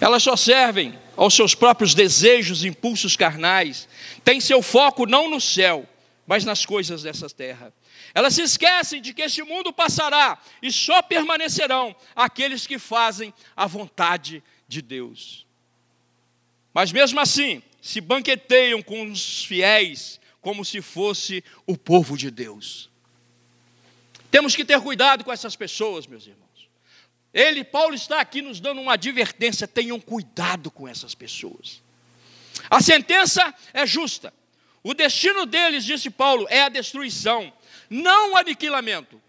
Elas 0.02 0.24
só 0.24 0.36
servem 0.36 1.00
aos 1.16 1.36
seus 1.36 1.54
próprios 1.54 1.94
desejos 1.94 2.64
e 2.64 2.68
impulsos 2.68 3.16
carnais, 3.16 3.88
têm 4.26 4.42
seu 4.42 4.64
foco 4.64 5.06
não 5.06 5.30
no 5.30 5.40
céu, 5.40 5.88
mas 6.26 6.44
nas 6.44 6.66
coisas 6.66 7.04
dessa 7.04 7.30
terra. 7.30 7.72
Elas 8.12 8.34
se 8.34 8.42
esquecem 8.42 9.00
de 9.00 9.14
que 9.14 9.22
este 9.22 9.44
mundo 9.44 9.72
passará 9.72 10.40
e 10.60 10.72
só 10.72 11.04
permanecerão 11.04 11.96
aqueles 12.16 12.66
que 12.66 12.80
fazem 12.80 13.32
a 13.56 13.68
vontade 13.68 14.44
de 14.68 14.82
Deus. 14.82 15.46
Mas 16.74 16.92
mesmo 16.92 17.20
assim, 17.20 17.62
se 17.80 18.02
banqueteiam 18.02 18.82
com 18.82 19.08
os 19.08 19.46
fiéis 19.46 20.20
como 20.42 20.66
se 20.66 20.82
fosse 20.82 21.44
o 21.68 21.78
povo 21.78 22.18
de 22.18 22.32
Deus. 22.32 22.90
Temos 24.32 24.56
que 24.56 24.66
ter 24.66 24.82
cuidado 24.82 25.24
com 25.24 25.32
essas 25.32 25.56
pessoas, 25.56 26.08
meus 26.08 26.26
irmãos. 26.26 26.51
Ele, 27.34 27.64
Paulo, 27.64 27.96
está 27.96 28.20
aqui 28.20 28.42
nos 28.42 28.60
dando 28.60 28.82
uma 28.82 28.94
advertência: 28.94 29.68
tenham 29.68 30.00
cuidado 30.00 30.70
com 30.70 30.88
essas 30.88 31.16
pessoas. 31.16 31.82
A 32.70 32.82
sentença 32.82 33.54
é 33.74 33.86
justa. 33.86 34.34
O 34.84 34.94
destino 34.94 35.46
deles, 35.46 35.86
disse 35.86 36.10
Paulo, 36.10 36.48
é 36.50 36.64
a 36.64 36.70
destruição, 36.70 37.54
não 37.90 38.34
o 38.34 38.38
aniquilamento, 38.38 39.22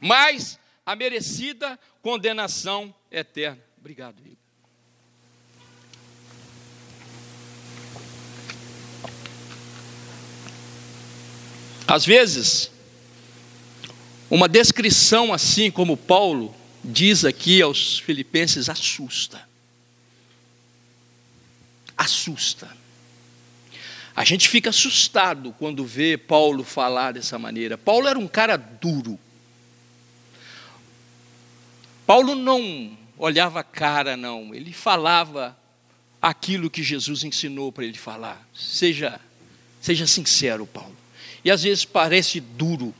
mas 0.00 0.58
a 0.84 0.94
merecida 0.94 1.78
condenação 2.00 2.94
eterna. 3.10 3.60
Obrigado, 3.78 4.20
Igor. 4.20 4.36
Às 11.88 12.04
vezes, 12.04 12.70
uma 14.30 14.48
descrição 14.48 15.32
assim 15.32 15.70
como 15.70 15.96
Paulo 15.96 16.54
diz 16.82 17.24
aqui 17.24 17.62
aos 17.62 17.98
filipenses 17.98 18.68
assusta. 18.68 19.40
Assusta. 21.96 22.68
A 24.14 24.24
gente 24.24 24.48
fica 24.48 24.70
assustado 24.70 25.54
quando 25.58 25.84
vê 25.84 26.16
Paulo 26.16 26.64
falar 26.64 27.12
dessa 27.12 27.38
maneira. 27.38 27.76
Paulo 27.76 28.08
era 28.08 28.18
um 28.18 28.26
cara 28.26 28.56
duro. 28.56 29.18
Paulo 32.06 32.34
não 32.34 32.96
olhava 33.18 33.60
a 33.60 33.64
cara, 33.64 34.16
não. 34.16 34.54
Ele 34.54 34.72
falava 34.72 35.56
aquilo 36.20 36.70
que 36.70 36.82
Jesus 36.82 37.24
ensinou 37.24 37.70
para 37.70 37.84
ele 37.84 37.98
falar. 37.98 38.46
Seja, 38.54 39.20
seja 39.80 40.06
sincero, 40.06 40.66
Paulo. 40.66 40.96
E 41.44 41.50
às 41.50 41.62
vezes 41.62 41.84
parece 41.84 42.40
duro, 42.40 42.94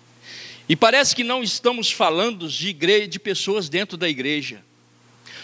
e 0.69 0.75
parece 0.75 1.15
que 1.15 1.25
não 1.25 1.43
estamos 1.43 1.91
falando 1.91 2.49
de 2.49 2.69
igreja, 2.69 3.09
de 3.09 3.19
pessoas 3.19 3.69
dentro 3.69 3.97
da 3.97 4.09
igreja. 4.09 4.65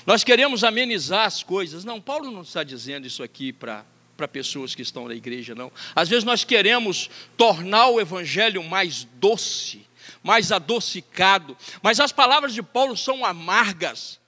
Nós 0.04 0.24
queremos 0.24 0.64
amenizar 0.64 1.26
as 1.26 1.42
coisas. 1.42 1.84
Não, 1.84 2.00
Paulo 2.00 2.30
não 2.30 2.42
está 2.42 2.64
dizendo 2.64 3.06
isso 3.06 3.22
aqui 3.22 3.52
para 3.52 3.84
para 4.16 4.28
pessoas 4.28 4.74
que 4.74 4.82
estão 4.82 5.08
na 5.08 5.14
igreja, 5.14 5.54
não. 5.54 5.72
Às 5.96 6.08
vezes 6.08 6.22
nós 6.22 6.44
queremos 6.44 7.10
tornar 7.36 7.88
o 7.88 8.00
evangelho 8.00 8.62
mais 8.62 9.04
doce, 9.14 9.86
mais 10.22 10.52
adocicado, 10.52 11.56
mas 11.82 11.98
as 11.98 12.12
palavras 12.12 12.54
de 12.54 12.62
Paulo 12.62 12.96
são 12.96 13.24
amargas. 13.24 14.20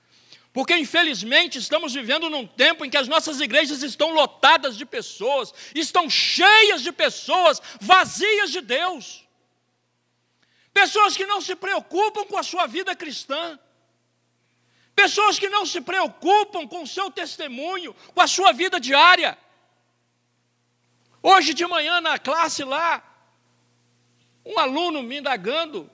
Porque 0.51 0.75
infelizmente 0.75 1.57
estamos 1.57 1.93
vivendo 1.93 2.29
num 2.29 2.47
tempo 2.47 2.85
em 2.85 2.89
que 2.89 2.97
as 2.97 3.07
nossas 3.07 3.41
igrejas 3.41 3.83
estão 3.83 4.13
lotadas 4.13 4.77
de 4.77 4.85
pessoas, 4.85 5.53
estão 5.73 6.09
cheias 6.09 6.81
de 6.81 6.91
pessoas 6.91 7.61
vazias 7.79 8.51
de 8.51 8.61
Deus. 8.61 9.24
Pessoas 10.75 11.15
que 11.15 11.25
não 11.25 11.39
se 11.39 11.55
preocupam 11.55 12.25
com 12.25 12.37
a 12.37 12.43
sua 12.43 12.67
vida 12.67 12.93
cristã. 12.93 13.57
Pessoas 14.93 15.39
que 15.39 15.47
não 15.47 15.65
se 15.65 15.79
preocupam 15.79 16.67
com 16.67 16.83
o 16.83 16.87
seu 16.95 17.09
testemunho, 17.09 17.95
com 18.13 18.19
a 18.19 18.27
sua 18.27 18.51
vida 18.51 18.77
diária. 18.77 19.37
Hoje 21.23 21.53
de 21.53 21.65
manhã 21.65 22.01
na 22.01 22.19
classe 22.19 22.65
lá, 22.65 23.01
um 24.45 24.59
aluno 24.59 25.01
me 25.01 25.19
indagando, 25.19 25.89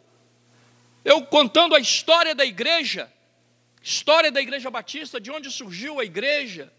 eu 1.05 1.23
contando 1.27 1.75
a 1.75 1.79
história 1.79 2.33
da 2.33 2.43
igreja, 2.43 3.03
história 3.83 4.31
da 4.31 4.41
igreja 4.41 4.71
batista, 4.71 5.21
de 5.21 5.29
onde 5.29 5.51
surgiu 5.51 5.99
a 5.99 6.03
igreja, 6.03 6.73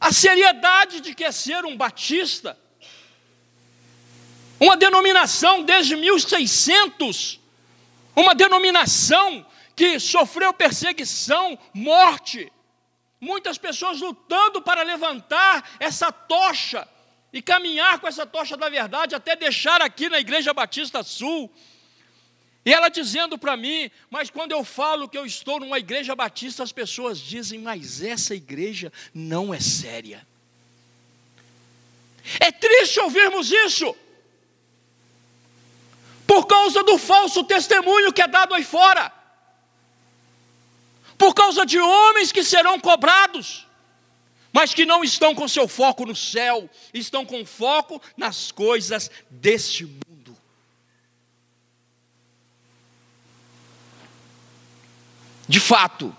a 0.00 0.12
seriedade 0.12 1.00
de 1.00 1.14
que 1.14 1.22
é 1.22 1.30
ser 1.30 1.64
um 1.64 1.76
batista, 1.76 2.58
uma 4.60 4.76
denominação 4.76 5.62
desde 5.62 5.96
1600, 5.96 7.40
uma 8.14 8.34
denominação 8.34 9.46
que 9.74 9.98
sofreu 9.98 10.52
perseguição, 10.52 11.58
morte, 11.72 12.52
muitas 13.18 13.56
pessoas 13.56 14.00
lutando 14.00 14.60
para 14.60 14.82
levantar 14.82 15.76
essa 15.80 16.12
tocha 16.12 16.86
e 17.32 17.40
caminhar 17.40 17.98
com 17.98 18.06
essa 18.06 18.26
tocha 18.26 18.56
da 18.56 18.68
verdade 18.68 19.14
até 19.14 19.34
deixar 19.34 19.80
aqui 19.80 20.10
na 20.10 20.20
Igreja 20.20 20.52
Batista 20.52 21.02
Sul. 21.02 21.50
E 22.64 22.74
ela 22.74 22.90
dizendo 22.90 23.38
para 23.38 23.56
mim, 23.56 23.90
mas 24.10 24.28
quando 24.28 24.52
eu 24.52 24.62
falo 24.62 25.08
que 25.08 25.16
eu 25.16 25.24
estou 25.24 25.58
numa 25.60 25.78
igreja 25.78 26.14
batista, 26.14 26.62
as 26.62 26.72
pessoas 26.72 27.18
dizem, 27.18 27.58
mas 27.58 28.02
essa 28.02 28.34
igreja 28.34 28.92
não 29.14 29.54
é 29.54 29.58
séria. 29.58 30.26
É 32.38 32.52
triste 32.52 33.00
ouvirmos 33.00 33.50
isso, 33.50 33.96
por 36.30 36.46
causa 36.46 36.84
do 36.84 36.96
falso 36.96 37.42
testemunho 37.42 38.12
que 38.12 38.22
é 38.22 38.28
dado 38.28 38.54
aí 38.54 38.62
fora 38.62 39.12
por 41.18 41.34
causa 41.34 41.66
de 41.66 41.78
homens 41.78 42.30
que 42.30 42.44
serão 42.44 42.78
cobrados, 42.78 43.66
mas 44.50 44.72
que 44.72 44.86
não 44.86 45.04
estão 45.04 45.34
com 45.34 45.46
seu 45.48 45.68
foco 45.68 46.06
no 46.06 46.14
céu, 46.14 46.70
estão 46.94 47.26
com 47.26 47.44
foco 47.44 48.00
nas 48.16 48.50
coisas 48.50 49.10
deste 49.28 49.84
mundo. 49.84 50.34
De 55.46 55.60
fato, 55.60 56.16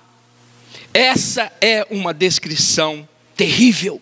essa 0.93 1.51
é 1.59 1.87
uma 1.89 2.13
descrição 2.13 3.09
terrível. 3.35 3.99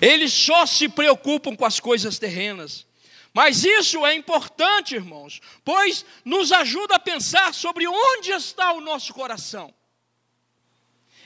Eles 0.00 0.32
só 0.32 0.66
se 0.66 0.88
preocupam 0.88 1.56
com 1.56 1.64
as 1.64 1.80
coisas 1.80 2.16
terrenas. 2.16 2.86
Mas 3.32 3.64
isso 3.64 4.04
é 4.04 4.14
importante, 4.14 4.94
irmãos, 4.94 5.40
pois 5.64 6.04
nos 6.24 6.52
ajuda 6.52 6.96
a 6.96 7.00
pensar 7.00 7.54
sobre 7.54 7.86
onde 7.88 8.30
está 8.30 8.72
o 8.72 8.80
nosso 8.80 9.14
coração. 9.14 9.72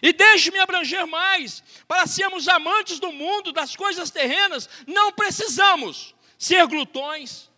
E 0.01 0.13
deixe-me 0.13 0.59
abranger 0.59 1.07
mais. 1.07 1.63
Para 1.89 2.07
sermos 2.07 2.49
amantes 2.49 3.01
do 3.01 3.13
mundo, 3.13 3.53
das 3.53 3.75
coisas 3.75 4.11
terrenas, 4.11 4.69
não 4.87 5.13
precisamos 5.13 6.15
ser 6.39 6.67
glutões, 6.67 7.51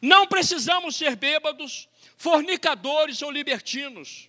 não 0.00 0.26
precisamos 0.26 0.94
ser 0.94 1.16
bêbados, 1.16 1.88
fornicadores 2.16 3.22
ou 3.22 3.30
libertinos. 3.30 4.28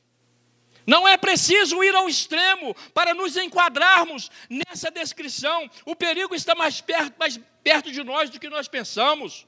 Não 0.86 1.08
é 1.08 1.17
preciso 1.17 1.84
ir 1.84 1.95
ao 1.95 2.08
extremo 2.08 2.76
para 2.93 3.13
nos 3.13 3.36
enquadrarmos 3.38 4.30
nessa 4.50 4.91
descrição. 4.91 5.69
O 5.86 5.95
perigo 5.95 6.36
está 6.36 6.54
mais 6.54 6.80
perto, 6.82 7.15
mais 7.17 7.39
perto 7.63 7.91
de 7.91 8.04
nós 8.04 8.30
do 8.30 8.39
que 8.39 8.50
nós 8.50 8.67
pensamos. 8.67 9.45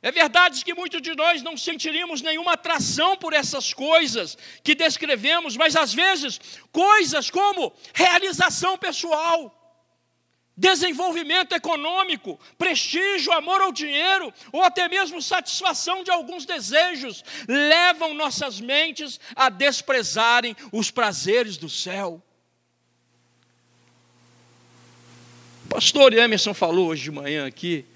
É 0.00 0.12
verdade 0.12 0.64
que 0.64 0.74
muitos 0.74 1.02
de 1.02 1.14
nós 1.16 1.42
não 1.42 1.56
sentiríamos 1.56 2.22
nenhuma 2.22 2.52
atração 2.52 3.16
por 3.16 3.32
essas 3.32 3.74
coisas 3.74 4.38
que 4.62 4.74
descrevemos, 4.74 5.56
mas 5.56 5.74
às 5.74 5.92
vezes 5.92 6.40
coisas 6.70 7.30
como 7.30 7.72
realização 7.92 8.78
pessoal, 8.78 9.57
desenvolvimento 10.58 11.54
econômico, 11.54 12.38
prestígio, 12.58 13.32
amor 13.32 13.60
ao 13.62 13.72
dinheiro, 13.72 14.32
ou 14.52 14.62
até 14.62 14.88
mesmo 14.88 15.22
satisfação 15.22 16.04
de 16.04 16.10
alguns 16.10 16.44
desejos, 16.44 17.24
levam 17.48 18.12
nossas 18.12 18.60
mentes 18.60 19.18
a 19.34 19.48
desprezarem 19.48 20.54
os 20.72 20.90
prazeres 20.90 21.56
do 21.56 21.68
céu. 21.68 22.22
O 25.64 25.68
pastor 25.68 26.12
Emerson 26.12 26.52
falou 26.52 26.88
hoje 26.88 27.04
de 27.04 27.10
manhã 27.10 27.46
aqui 27.46 27.86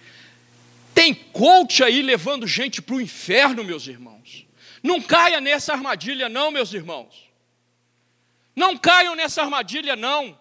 tem 0.94 1.14
coach 1.14 1.82
aí 1.82 2.02
levando 2.02 2.46
gente 2.46 2.82
para 2.82 2.94
o 2.94 3.00
inferno, 3.00 3.64
meus 3.64 3.86
irmãos. 3.86 4.46
Não 4.82 5.00
caia 5.00 5.40
nessa 5.40 5.72
armadilha, 5.72 6.28
não, 6.28 6.50
meus 6.50 6.72
irmãos. 6.72 7.30
Não 8.54 8.76
caiam 8.76 9.14
nessa 9.14 9.42
armadilha, 9.42 9.96
não. 9.96 10.38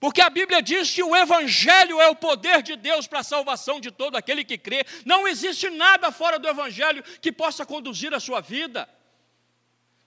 Porque 0.00 0.22
a 0.22 0.30
Bíblia 0.30 0.62
diz 0.62 0.90
que 0.90 1.02
o 1.02 1.14
Evangelho 1.14 2.00
é 2.00 2.08
o 2.08 2.16
poder 2.16 2.62
de 2.62 2.74
Deus 2.74 3.06
para 3.06 3.20
a 3.20 3.22
salvação 3.22 3.78
de 3.78 3.90
todo 3.90 4.16
aquele 4.16 4.42
que 4.42 4.56
crê. 4.56 4.84
Não 5.04 5.28
existe 5.28 5.68
nada 5.68 6.10
fora 6.10 6.38
do 6.38 6.48
Evangelho 6.48 7.04
que 7.20 7.30
possa 7.30 7.66
conduzir 7.66 8.12
a 8.14 8.18
sua 8.18 8.40
vida. 8.40 8.88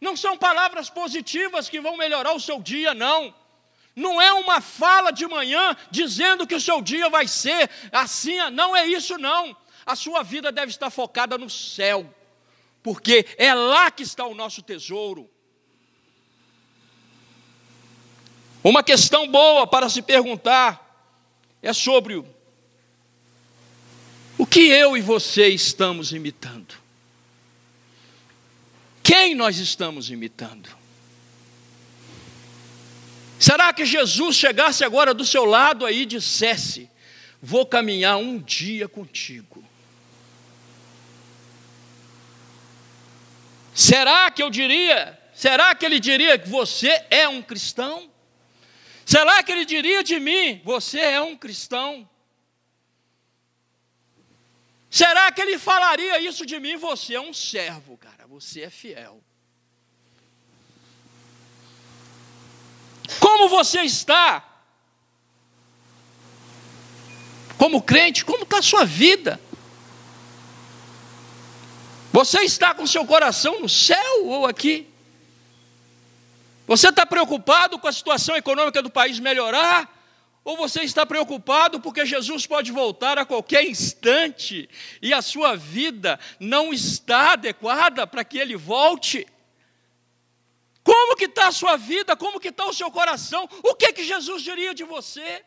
Não 0.02 0.18
são 0.18 0.36
palavras 0.36 0.90
positivas 0.90 1.70
que 1.70 1.80
vão 1.80 1.96
melhorar 1.96 2.34
o 2.34 2.40
seu 2.40 2.60
dia, 2.60 2.94
não. 2.94 3.34
Não 3.96 4.20
é 4.20 4.34
uma 4.34 4.60
fala 4.60 5.12
de 5.12 5.28
manhã 5.28 5.78
dizendo 5.92 6.48
que 6.48 6.56
o 6.56 6.62
seu 6.62 6.82
dia 6.82 7.08
vai 7.10 7.28
ser 7.28 7.70
assim, 7.92 8.38
não 8.50 8.76
é 8.76 8.88
isso, 8.88 9.18
não 9.20 9.56
a 9.86 9.96
sua 9.96 10.24
vida 10.24 10.52
deve 10.52 10.72
estar 10.72 10.90
focada 10.90 11.38
no 11.38 11.50
céu, 11.50 12.14
porque 12.82 13.26
é 13.38 13.54
lá 13.54 13.92
que 13.92 14.04
está 14.04 14.26
o 14.26 14.36
nosso 14.36 14.62
tesouro. 14.62 15.30
Uma 18.64 18.82
questão 18.82 19.28
boa 19.28 19.68
para 19.68 19.90
se 19.90 20.02
perguntar 20.02 20.80
é 21.62 21.74
sobre 21.74 22.16
o, 22.16 22.26
o 24.38 24.46
que 24.46 24.62
eu 24.62 24.96
e 24.96 25.02
você 25.02 25.50
estamos 25.50 26.14
imitando. 26.14 26.76
Quem 29.04 29.36
nós 29.36 29.58
estamos 29.58 30.10
imitando? 30.10 30.70
Será 33.38 33.74
que 33.74 33.86
Jesus 33.86 34.38
chegasse 34.38 34.86
agora 34.86 35.14
do 35.14 35.26
seu 35.26 35.44
lado 35.44 35.86
aí 35.86 36.04
e 36.04 36.06
dissesse: 36.06 36.90
Vou 37.42 37.66
caminhar 37.66 38.16
um 38.16 38.40
dia 38.40 38.88
contigo? 38.88 39.62
Será 43.76 44.32
que 44.32 44.42
eu 44.42 44.50
diria? 44.50 45.20
Será 45.34 45.76
que 45.76 45.86
ele 45.86 46.00
diria 46.00 46.40
que 46.40 46.48
você 46.48 47.06
é 47.10 47.28
um 47.28 47.42
cristão? 47.42 48.13
Será 49.06 49.44
que 49.44 49.52
ele 49.52 49.66
diria 49.66 50.04
de 50.04 50.20
mim, 50.20 50.62
você 50.64 51.00
é 51.00 51.22
um 51.22 51.36
cristão? 51.36 52.10
Será 54.90 55.32
que 55.32 55.42
ele 55.42 55.58
falaria 55.58 56.20
isso 56.22 56.46
de 56.46 56.60
mim? 56.60 56.78
Você 56.78 57.16
é 57.16 57.20
um 57.22 57.34
servo, 57.34 57.98
cara, 57.98 58.28
você 58.28 58.62
é 58.62 58.70
fiel. 58.70 59.22
Como 63.20 63.50
você 63.50 63.82
está? 63.82 64.48
Como 67.58 67.82
crente, 67.82 68.24
como 68.24 68.44
está 68.44 68.60
a 68.60 68.62
sua 68.62 68.86
vida? 68.86 69.40
Você 72.12 72.42
está 72.42 72.76
com 72.76 72.86
seu 72.86 73.06
coração 73.06 73.60
no 73.60 73.68
céu 73.68 74.26
ou 74.26 74.46
aqui? 74.46 74.93
Você 76.66 76.90
está 76.90 77.06
preocupado 77.06 77.78
com 77.78 77.88
a 77.88 77.92
situação 77.92 78.36
econômica 78.36 78.82
do 78.82 78.90
país 78.90 79.20
melhorar? 79.20 79.92
Ou 80.44 80.58
você 80.58 80.82
está 80.82 81.06
preocupado 81.06 81.80
porque 81.80 82.06
Jesus 82.06 82.46
pode 82.46 82.72
voltar 82.72 83.18
a 83.18 83.26
qualquer 83.26 83.64
instante 83.64 84.70
e 85.02 85.14
a 85.14 85.22
sua 85.22 85.56
vida 85.56 86.20
não 86.40 86.74
está 86.74 87.34
adequada 87.34 88.06
para 88.06 88.24
que 88.24 88.38
ele 88.38 88.56
volte? 88.56 89.26
Como 90.84 91.16
que 91.16 91.26
está 91.26 91.48
a 91.48 91.52
sua 91.52 91.78
vida? 91.78 92.16
Como 92.16 92.40
que 92.40 92.50
está 92.50 92.66
o 92.66 92.74
seu 92.74 92.92
coração? 92.92 93.48
O 93.64 93.74
que 93.74 93.94
que 93.94 94.04
Jesus 94.04 94.42
diria 94.42 94.74
de 94.74 94.84
você? 94.84 95.44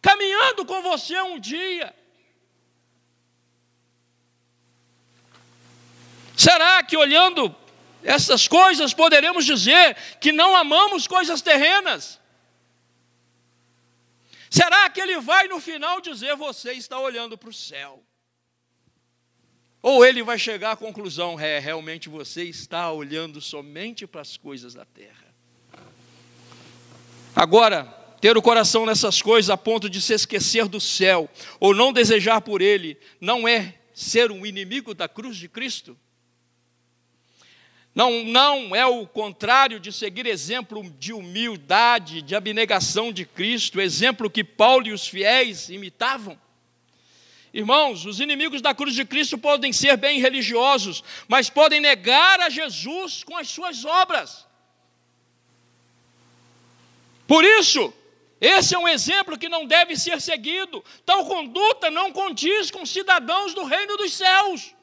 Caminhando 0.00 0.64
com 0.64 0.80
você 0.80 1.20
um 1.20 1.38
dia, 1.38 1.94
Será 6.40 6.82
que 6.82 6.96
olhando 6.96 7.54
essas 8.02 8.48
coisas 8.48 8.94
poderemos 8.94 9.44
dizer 9.44 9.96
que 10.20 10.32
não 10.32 10.56
amamos 10.56 11.06
coisas 11.06 11.42
terrenas? 11.42 12.18
Será 14.50 14.90
que 14.90 15.00
ele 15.00 15.20
vai 15.20 15.46
no 15.46 15.60
final 15.60 16.00
dizer 16.00 16.34
você 16.34 16.72
está 16.72 16.98
olhando 16.98 17.38
para 17.38 17.50
o 17.50 17.52
céu? 17.52 18.02
Ou 19.82 20.04
ele 20.04 20.22
vai 20.22 20.38
chegar 20.38 20.72
à 20.72 20.76
conclusão: 20.76 21.38
é, 21.38 21.58
realmente 21.58 22.08
você 22.08 22.44
está 22.44 22.90
olhando 22.92 23.40
somente 23.40 24.06
para 24.06 24.20
as 24.20 24.36
coisas 24.36 24.74
da 24.74 24.84
terra. 24.84 25.30
Agora, 27.34 27.84
ter 28.20 28.36
o 28.36 28.42
coração 28.42 28.84
nessas 28.84 29.22
coisas 29.22 29.48
a 29.48 29.56
ponto 29.56 29.88
de 29.88 30.00
se 30.00 30.12
esquecer 30.12 30.66
do 30.66 30.80
céu, 30.80 31.30
ou 31.58 31.74
não 31.74 31.92
desejar 31.92 32.40
por 32.40 32.60
ele, 32.60 32.98
não 33.20 33.46
é 33.46 33.74
ser 33.94 34.30
um 34.30 34.44
inimigo 34.44 34.94
da 34.94 35.08
cruz 35.08 35.36
de 35.36 35.48
Cristo? 35.48 35.96
Não, 37.94 38.24
não 38.24 38.74
é 38.74 38.86
o 38.86 39.06
contrário 39.06 39.80
de 39.80 39.92
seguir 39.92 40.26
exemplo 40.26 40.82
de 40.98 41.12
humildade, 41.12 42.22
de 42.22 42.36
abnegação 42.36 43.12
de 43.12 43.24
Cristo, 43.24 43.80
exemplo 43.80 44.30
que 44.30 44.44
Paulo 44.44 44.86
e 44.86 44.92
os 44.92 45.08
fiéis 45.08 45.68
imitavam. 45.68 46.38
Irmãos, 47.52 48.06
os 48.06 48.20
inimigos 48.20 48.62
da 48.62 48.72
cruz 48.72 48.94
de 48.94 49.04
Cristo 49.04 49.36
podem 49.36 49.72
ser 49.72 49.96
bem 49.96 50.20
religiosos, 50.20 51.02
mas 51.26 51.50
podem 51.50 51.80
negar 51.80 52.38
a 52.40 52.48
Jesus 52.48 53.24
com 53.24 53.36
as 53.36 53.48
suas 53.48 53.84
obras. 53.84 54.46
Por 57.26 57.44
isso, 57.44 57.92
esse 58.40 58.74
é 58.74 58.78
um 58.78 58.88
exemplo 58.88 59.36
que 59.36 59.48
não 59.48 59.66
deve 59.66 59.96
ser 59.96 60.20
seguido. 60.20 60.82
Tal 61.04 61.26
conduta 61.26 61.90
não 61.90 62.12
condiz 62.12 62.70
com 62.70 62.86
cidadãos 62.86 63.52
do 63.52 63.64
reino 63.64 63.96
dos 63.96 64.12
céus. 64.12 64.74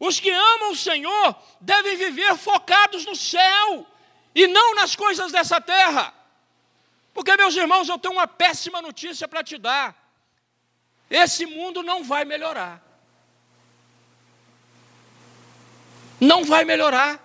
Os 0.00 0.18
que 0.18 0.30
amam 0.30 0.72
o 0.72 0.76
Senhor 0.76 1.36
devem 1.60 1.94
viver 1.94 2.34
focados 2.36 3.04
no 3.04 3.14
céu 3.14 3.86
e 4.34 4.46
não 4.46 4.74
nas 4.74 4.96
coisas 4.96 5.30
dessa 5.30 5.60
terra. 5.60 6.14
Porque, 7.12 7.36
meus 7.36 7.54
irmãos, 7.54 7.86
eu 7.86 7.98
tenho 7.98 8.14
uma 8.14 8.26
péssima 8.26 8.80
notícia 8.80 9.28
para 9.28 9.44
te 9.44 9.58
dar. 9.58 9.94
Esse 11.10 11.44
mundo 11.44 11.82
não 11.82 12.02
vai 12.02 12.24
melhorar. 12.24 12.82
Não 16.18 16.44
vai 16.44 16.64
melhorar. 16.64 17.20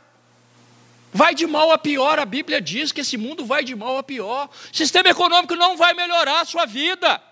Vai 1.14 1.34
de 1.34 1.48
mal 1.48 1.72
a 1.72 1.78
pior, 1.78 2.20
a 2.20 2.26
Bíblia 2.26 2.60
diz 2.60 2.92
que 2.92 3.00
esse 3.00 3.16
mundo 3.16 3.46
vai 3.46 3.64
de 3.64 3.74
mal 3.74 3.98
a 3.98 4.04
pior. 4.04 4.50
O 4.50 4.76
sistema 4.76 5.08
econômico 5.08 5.56
não 5.56 5.78
vai 5.78 5.94
melhorar 5.94 6.42
a 6.42 6.46
sua 6.46 6.66
vida. 6.66 7.24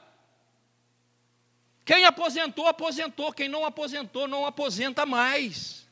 Quem 1.85 2.05
aposentou, 2.05 2.67
aposentou. 2.67 3.33
Quem 3.33 3.49
não 3.49 3.65
aposentou, 3.65 4.27
não 4.27 4.45
aposenta 4.45 5.05
mais. 5.05 5.83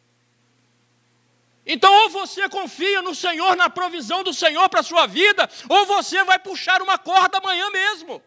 Então, 1.66 1.94
ou 2.04 2.10
você 2.10 2.50
confia 2.50 3.02
no 3.02 3.14
Senhor, 3.14 3.56
na 3.56 3.70
provisão 3.70 4.24
do 4.24 4.34
Senhor 4.34 4.68
para 4.70 4.80
a 4.80 4.84
sua 4.84 5.06
vida, 5.06 5.50
ou 5.70 5.86
você 5.86 6.24
vai 6.24 6.40
puxar 6.40 6.82
uma 6.82 6.98
corda 6.98 7.38
amanhã 7.38 7.70
mesmo. 7.70 8.22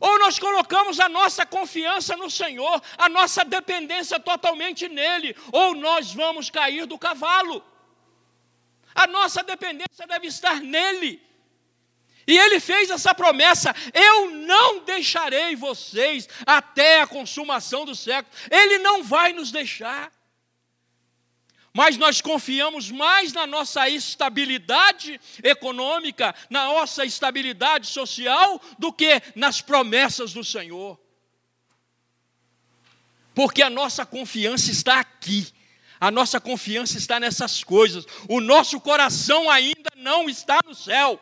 Ou 0.00 0.18
nós 0.18 0.38
colocamos 0.38 0.98
a 0.98 1.08
nossa 1.08 1.44
confiança 1.44 2.16
no 2.16 2.30
Senhor, 2.30 2.82
a 2.96 3.08
nossa 3.08 3.44
dependência 3.44 4.18
totalmente 4.18 4.88
nele, 4.88 5.36
ou 5.52 5.74
nós 5.74 6.12
vamos 6.12 6.48
cair 6.48 6.86
do 6.86 6.98
cavalo. 6.98 7.62
A 8.94 9.06
nossa 9.06 9.42
dependência 9.42 10.06
deve 10.06 10.26
estar 10.26 10.60
nele. 10.60 11.22
E 12.26 12.36
ele 12.36 12.60
fez 12.60 12.90
essa 12.90 13.14
promessa: 13.14 13.74
eu 13.92 14.30
não 14.30 14.84
deixarei 14.84 15.56
vocês 15.56 16.28
até 16.46 17.00
a 17.00 17.06
consumação 17.06 17.84
do 17.84 17.94
século. 17.94 18.34
Ele 18.50 18.78
não 18.78 19.02
vai 19.02 19.32
nos 19.32 19.50
deixar. 19.50 20.12
Mas 21.72 21.96
nós 21.96 22.20
confiamos 22.20 22.90
mais 22.90 23.32
na 23.32 23.46
nossa 23.46 23.88
estabilidade 23.88 25.20
econômica, 25.42 26.34
na 26.48 26.66
nossa 26.66 27.04
estabilidade 27.04 27.86
social, 27.86 28.60
do 28.76 28.92
que 28.92 29.22
nas 29.36 29.60
promessas 29.60 30.32
do 30.32 30.42
Senhor. 30.42 30.98
Porque 33.34 33.62
a 33.62 33.70
nossa 33.70 34.04
confiança 34.04 34.70
está 34.72 34.98
aqui, 34.98 35.46
a 36.00 36.10
nossa 36.10 36.40
confiança 36.40 36.98
está 36.98 37.20
nessas 37.20 37.62
coisas, 37.62 38.04
o 38.28 38.40
nosso 38.40 38.80
coração 38.80 39.48
ainda 39.48 39.90
não 39.94 40.28
está 40.28 40.58
no 40.66 40.74
céu. 40.74 41.20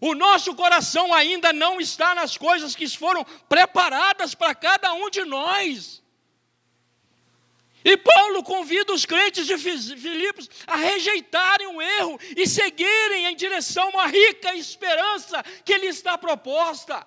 O 0.00 0.14
nosso 0.14 0.54
coração 0.54 1.12
ainda 1.12 1.52
não 1.52 1.80
está 1.80 2.14
nas 2.14 2.36
coisas 2.36 2.74
que 2.74 2.88
foram 2.88 3.24
preparadas 3.48 4.34
para 4.34 4.54
cada 4.54 4.92
um 4.92 5.10
de 5.10 5.24
nós. 5.24 6.02
E 7.84 7.96
Paulo 7.96 8.42
convida 8.42 8.92
os 8.92 9.06
crentes 9.06 9.46
de 9.46 9.56
Filipos 9.56 10.48
a 10.66 10.76
rejeitarem 10.76 11.68
o 11.68 11.80
erro 11.80 12.18
e 12.36 12.46
seguirem 12.46 13.26
em 13.26 13.36
direção 13.36 13.84
a 13.84 13.88
uma 13.88 14.06
rica 14.06 14.54
esperança 14.54 15.42
que 15.64 15.76
lhe 15.78 15.86
está 15.86 16.18
proposta. 16.18 17.06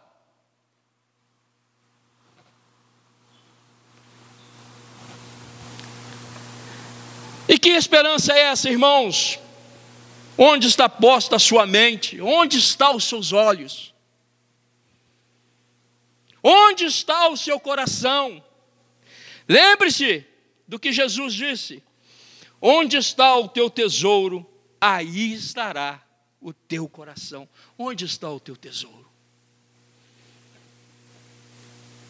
E 7.48 7.60
que 7.60 7.72
esperança 7.72 8.32
é 8.32 8.44
essa, 8.44 8.70
irmãos? 8.70 9.41
Onde 10.38 10.68
está 10.68 10.88
posta 10.88 11.36
a 11.36 11.40
sua 11.40 11.66
mente? 11.66 12.20
Onde 12.22 12.58
estão 12.58 12.96
os 12.96 13.06
seus 13.06 13.32
olhos? 13.32 13.94
Onde 16.44 16.86
está 16.86 17.30
o 17.30 17.38
seu 17.38 17.60
coração? 17.60 18.44
Lembre-se 19.48 20.26
do 20.68 20.80
que 20.80 20.92
Jesus 20.92 21.34
disse: 21.34 21.84
Onde 22.62 22.98
está 22.98 23.36
o 23.38 23.48
teu 23.48 23.70
tesouro, 23.70 24.46
aí 24.80 25.34
estará 25.34 26.02
o 26.42 26.52
teu 26.52 26.88
coração. 26.88 27.48
Onde 27.78 28.06
está 28.06 28.30
o 28.32 28.40
teu 28.40 28.56
tesouro? 28.56 29.10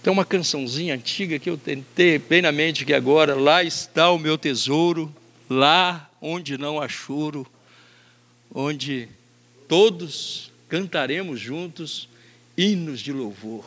Tem 0.02 0.12
uma 0.12 0.26
cançãozinha 0.26 0.96
antiga 0.96 1.38
que 1.38 1.50
eu 1.50 1.58
tentei 1.58 2.18
bem 2.18 2.42
na 2.42 2.52
mente 2.52 2.86
que 2.86 2.94
agora, 2.94 3.36
lá 3.36 3.64
está 3.64 4.10
o 4.10 4.18
meu 4.18 4.36
tesouro, 4.36 5.14
lá 5.48 6.10
onde 6.20 6.58
não 6.58 6.82
há 6.82 6.88
choro 6.88 7.46
onde 8.54 9.08
todos 9.68 10.52
cantaremos 10.68 11.40
juntos 11.40 12.08
hinos 12.58 13.00
de 13.00 13.12
louvor. 13.12 13.66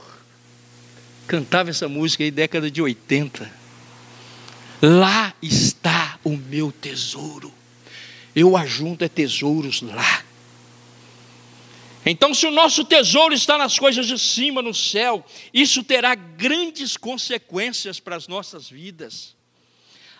Cantava 1.27 1.71
essa 1.71 1.89
música 1.89 2.23
aí 2.23 2.31
década 2.31 2.71
de 2.71 2.83
80. 2.83 3.51
Lá 4.83 5.35
está 5.41 6.19
o 6.23 6.37
meu 6.37 6.71
tesouro. 6.71 7.53
Eu 8.37 8.57
ajunto 8.57 9.05
é 9.05 9.09
tesouros 9.09 9.81
lá. 9.81 10.25
Então, 12.07 12.35
se 12.35 12.47
o 12.47 12.51
nosso 12.51 12.85
tesouro 12.85 13.33
está 13.33 13.57
nas 13.57 13.79
coisas 13.79 14.07
de 14.07 14.19
cima, 14.19 14.61
no 14.61 14.75
céu, 14.75 15.25
isso 15.55 15.83
terá 15.83 16.15
grandes 16.15 16.99
consequências 16.99 17.99
para 17.99 18.17
as 18.17 18.29
nossas 18.29 18.69
vidas. 18.69 19.35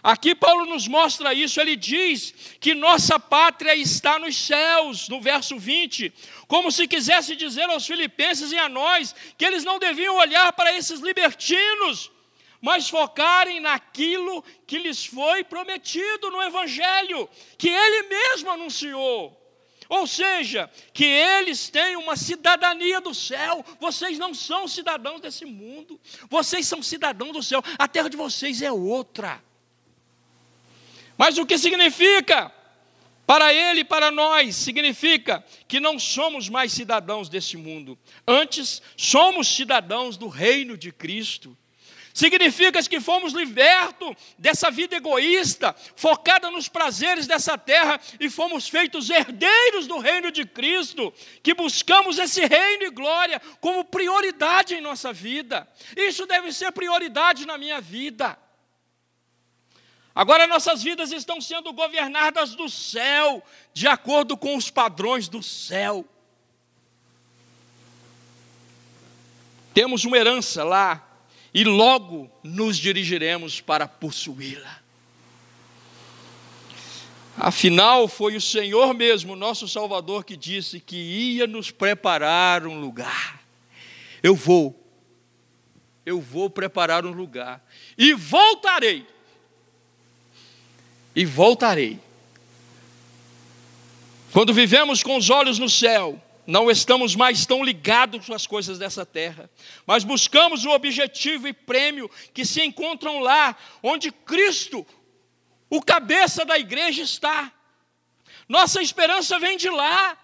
Aqui 0.05 0.35
Paulo 0.35 0.67
nos 0.67 0.87
mostra 0.87 1.33
isso, 1.33 1.59
ele 1.59 1.75
diz 1.75 2.35
que 2.61 2.75
nossa 2.75 3.19
pátria 3.19 3.75
está 3.75 4.19
nos 4.19 4.37
céus, 4.37 5.09
no 5.09 5.19
verso 5.19 5.59
20, 5.59 6.13
como 6.47 6.71
se 6.71 6.87
quisesse 6.87 7.35
dizer 7.35 7.71
aos 7.71 7.87
filipenses 7.87 8.53
e 8.53 8.59
a 8.59 8.69
nós 8.69 9.15
que 9.39 9.47
eles 9.47 9.65
não 9.65 9.79
deviam 9.79 10.17
olhar 10.17 10.53
para 10.53 10.77
esses 10.77 11.01
libertinos, 11.01 12.13
mas 12.61 12.87
focarem 12.87 13.61
naquilo 13.61 14.45
que 14.67 14.77
lhes 14.77 15.07
foi 15.07 15.43
prometido 15.43 16.31
no 16.31 16.43
Evangelho, 16.43 17.27
que 17.57 17.71
ele 17.71 18.03
mesmo 18.03 18.51
anunciou. 18.51 19.41
Ou 19.89 20.07
seja, 20.07 20.71
que 20.93 21.07
eles 21.07 21.71
têm 21.71 21.97
uma 21.97 22.15
cidadania 22.15 23.01
do 23.01 23.15
céu, 23.15 23.65
vocês 23.81 24.19
não 24.19 24.35
são 24.35 24.69
cidadãos 24.69 25.23
desse 25.23 25.47
mundo, 25.47 25.99
vocês 26.29 26.67
são 26.67 26.83
cidadãos 26.83 27.33
do 27.33 27.43
céu, 27.43 27.63
a 27.79 27.89
terra 27.89 28.11
de 28.11 28.19
vocês 28.19 28.61
é 28.61 28.71
outra. 28.71 29.43
Mas 31.17 31.39
o 31.39 31.47
que 31.47 31.59
significa? 31.59 32.53
Para 33.27 33.55
ele 33.55 33.81
e 33.81 33.85
para 33.85 34.11
nós, 34.11 34.55
significa 34.55 35.43
que 35.67 35.81
não 35.81 35.99
somos 35.99 36.49
mais 36.49 36.73
cidadãos 36.73 37.29
desse 37.29 37.57
mundo. 37.57 37.99
Antes, 38.27 38.83
somos 38.97 39.49
cidadãos 39.49 40.17
do 40.17 40.29
reino 40.29 40.77
de 40.77 40.93
Cristo. 40.93 41.57
Significa 42.13 42.81
que 42.83 43.01
fomos 43.01 43.33
libertos 43.33 44.15
dessa 44.39 44.71
vida 44.71 44.95
egoísta, 44.95 45.75
focada 45.97 46.49
nos 46.49 46.69
prazeres 46.69 47.27
dessa 47.27 47.59
terra, 47.59 48.01
e 48.21 48.31
fomos 48.31 48.69
feitos 48.69 49.11
herdeiros 49.11 49.89
do 49.89 49.99
reino 49.99 50.31
de 50.31 50.47
Cristo, 50.47 51.13
que 51.43 51.55
buscamos 51.55 52.19
esse 52.19 52.47
reino 52.47 52.85
e 52.85 52.91
glória 52.91 53.43
como 53.61 53.85
prioridade 53.85 54.75
em 54.75 54.81
nossa 54.81 55.13
vida. 55.13 55.67
Isso 55.97 56.25
deve 56.25 56.53
ser 56.53 56.71
prioridade 56.71 57.47
na 57.47 57.59
minha 57.59 57.81
vida. 57.81 58.39
Agora 60.15 60.47
nossas 60.47 60.83
vidas 60.83 61.11
estão 61.11 61.41
sendo 61.41 61.73
governadas 61.73 62.55
do 62.55 62.69
céu, 62.69 63.43
de 63.73 63.89
acordo 63.89 64.37
com 64.37 64.57
os 64.57 64.71
padrões 64.71 65.27
do 65.29 65.43
céu. 65.43 66.05
Temos 69.73 70.05
uma 70.05 70.17
herança 70.17 70.63
lá 70.63 71.05
e 71.53 71.65
logo 71.65 72.31
nos 72.45 72.77
dirigiremos 72.77 73.61
para 73.61 73.89
possuí-la. 73.89 74.85
Afinal, 77.37 78.07
foi 78.07 78.37
o 78.37 78.41
Senhor 78.41 78.95
mesmo, 78.95 79.35
nosso 79.35 79.67
Salvador, 79.67 80.25
que 80.25 80.37
disse 80.37 80.79
que 80.79 80.97
ia 80.97 81.49
nos 81.49 81.73
preparar 81.73 82.65
um 82.65 82.81
lugar. 82.81 83.43
Eu 84.23 84.37
vou 84.37 84.81
eu 86.07 86.21
vou 86.21 86.51
preparar 86.51 87.07
um 87.07 87.13
lugar 87.13 87.65
e 87.97 88.13
voltarei. 88.13 89.07
E 91.15 91.25
voltarei. 91.25 92.01
Quando 94.33 94.53
vivemos 94.53 95.03
com 95.03 95.17
os 95.17 95.31
olhos 95.31 95.59
no 95.59 95.69
céu, 95.69 96.21
não 96.47 96.71
estamos 96.71 97.15
mais 97.15 97.47
tão 97.47 97.63
ligados 97.63 98.29
as 98.31 98.47
coisas 98.47 98.79
dessa 98.79 99.07
terra, 99.07 99.49
mas 99.87 100.05
buscamos 100.05 100.65
o 100.65 100.71
objetivo 100.71 101.49
e 101.49 101.53
prêmio 101.53 102.11
que 102.33 102.45
se 102.45 102.61
encontram 102.63 103.21
lá, 103.21 103.57
onde 103.83 104.11
Cristo, 104.11 104.87
o 105.71 105.81
cabeça 105.81 106.45
da 106.45 106.59
igreja, 106.59 107.03
está. 107.03 107.53
Nossa 108.49 108.83
esperança 108.83 109.39
vem 109.39 109.57
de 109.57 109.71
lá, 109.71 110.19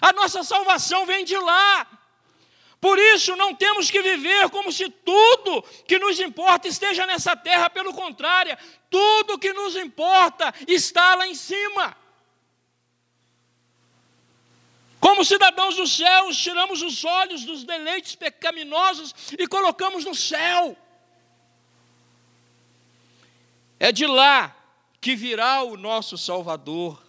a 0.00 0.12
nossa 0.12 0.42
salvação 0.42 1.06
vem 1.06 1.24
de 1.24 1.36
lá. 1.36 1.86
Por 2.82 2.98
isso, 2.98 3.36
não 3.36 3.54
temos 3.54 3.92
que 3.92 4.02
viver 4.02 4.50
como 4.50 4.72
se 4.72 4.88
tudo 4.88 5.62
que 5.86 6.00
nos 6.00 6.18
importa 6.18 6.66
esteja 6.66 7.06
nessa 7.06 7.36
terra, 7.36 7.70
pelo 7.70 7.94
contrário, 7.94 8.58
tudo 8.90 9.38
que 9.38 9.52
nos 9.52 9.76
importa 9.76 10.52
está 10.66 11.14
lá 11.14 11.28
em 11.28 11.34
cima. 11.36 11.96
Como 14.98 15.24
cidadãos 15.24 15.76
dos 15.76 15.96
céus, 15.96 16.36
tiramos 16.36 16.82
os 16.82 17.04
olhos 17.04 17.44
dos 17.44 17.62
deleites 17.62 18.16
pecaminosos 18.16 19.14
e 19.38 19.46
colocamos 19.46 20.04
no 20.04 20.12
céu. 20.12 20.76
É 23.78 23.92
de 23.92 24.08
lá 24.08 24.56
que 25.00 25.14
virá 25.14 25.62
o 25.62 25.76
nosso 25.76 26.18
Salvador. 26.18 27.00